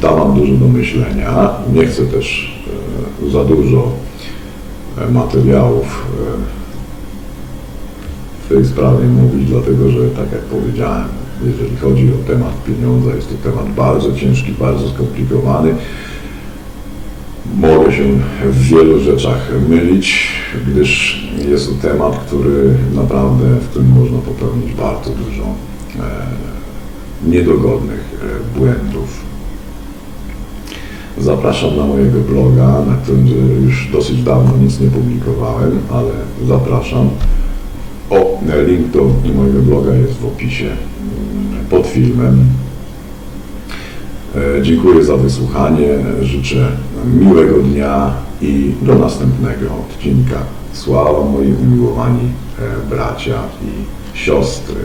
da 0.02 0.12
Wam 0.12 0.40
dużo 0.40 0.54
do 0.54 0.68
myślenia. 0.68 1.50
Nie 1.74 1.86
chcę 1.86 2.06
też 2.06 2.56
e, 3.28 3.30
za 3.30 3.44
dużo 3.44 3.92
e, 4.98 5.12
materiałów 5.12 6.06
w 8.46 8.50
tej 8.50 8.66
sprawie 8.66 9.06
mówić, 9.08 9.50
dlatego 9.50 9.90
że 9.90 10.10
tak 10.10 10.32
jak 10.32 10.42
powiedziałem, 10.42 11.08
jeżeli 11.46 11.78
chodzi 11.78 12.12
o 12.14 12.28
temat 12.28 12.64
pieniądza, 12.64 13.16
jest 13.16 13.30
to 13.30 13.50
temat 13.50 13.70
bardzo 13.74 14.16
ciężki, 14.16 14.52
bardzo 14.52 14.90
skomplikowany 14.90 15.76
Mogę 17.54 17.92
się 17.92 18.04
w 18.44 18.62
wielu 18.62 19.00
rzeczach 19.00 19.52
mylić, 19.70 20.28
gdyż 20.68 21.22
jest 21.50 21.70
to 21.70 21.88
temat, 21.90 22.18
który 22.18 22.78
naprawdę, 22.96 23.46
w 23.46 23.70
którym 23.70 23.90
można 23.90 24.18
popełnić 24.18 24.74
bardzo 24.74 25.12
dużo 25.12 25.44
e, 25.44 27.30
niedogodnych 27.30 28.00
e, 28.00 28.60
błędów. 28.60 29.26
Zapraszam 31.18 31.78
na 31.78 31.86
mojego 31.86 32.20
bloga, 32.20 32.68
na 32.68 32.96
którym 33.04 33.28
już 33.66 33.90
dosyć 33.92 34.24
dawno 34.24 34.58
nic 34.58 34.80
nie 34.80 34.88
publikowałem, 34.88 35.80
ale 35.92 36.12
zapraszam. 36.48 37.10
O, 38.10 38.40
link 38.68 38.88
do 38.88 39.12
mojego 39.36 39.60
bloga 39.60 39.96
jest 39.96 40.14
w 40.14 40.26
opisie 40.26 40.70
pod 41.70 41.88
filmem. 41.88 42.46
E, 44.36 44.62
Dziękuję 44.64 45.04
za 45.04 45.18
wysłuchanie. 45.18 45.88
Życzę 46.22 46.72
miłego 47.20 47.58
dnia 47.58 48.14
i 48.42 48.72
do 48.82 48.96
następnego 48.96 49.66
odcinka. 49.90 50.36
Sława 50.74 51.26
moi 51.26 51.54
umiłowani 51.54 52.30
e, 52.60 52.90
bracia 52.90 53.40
i 53.62 53.86
siostry. 54.18 54.76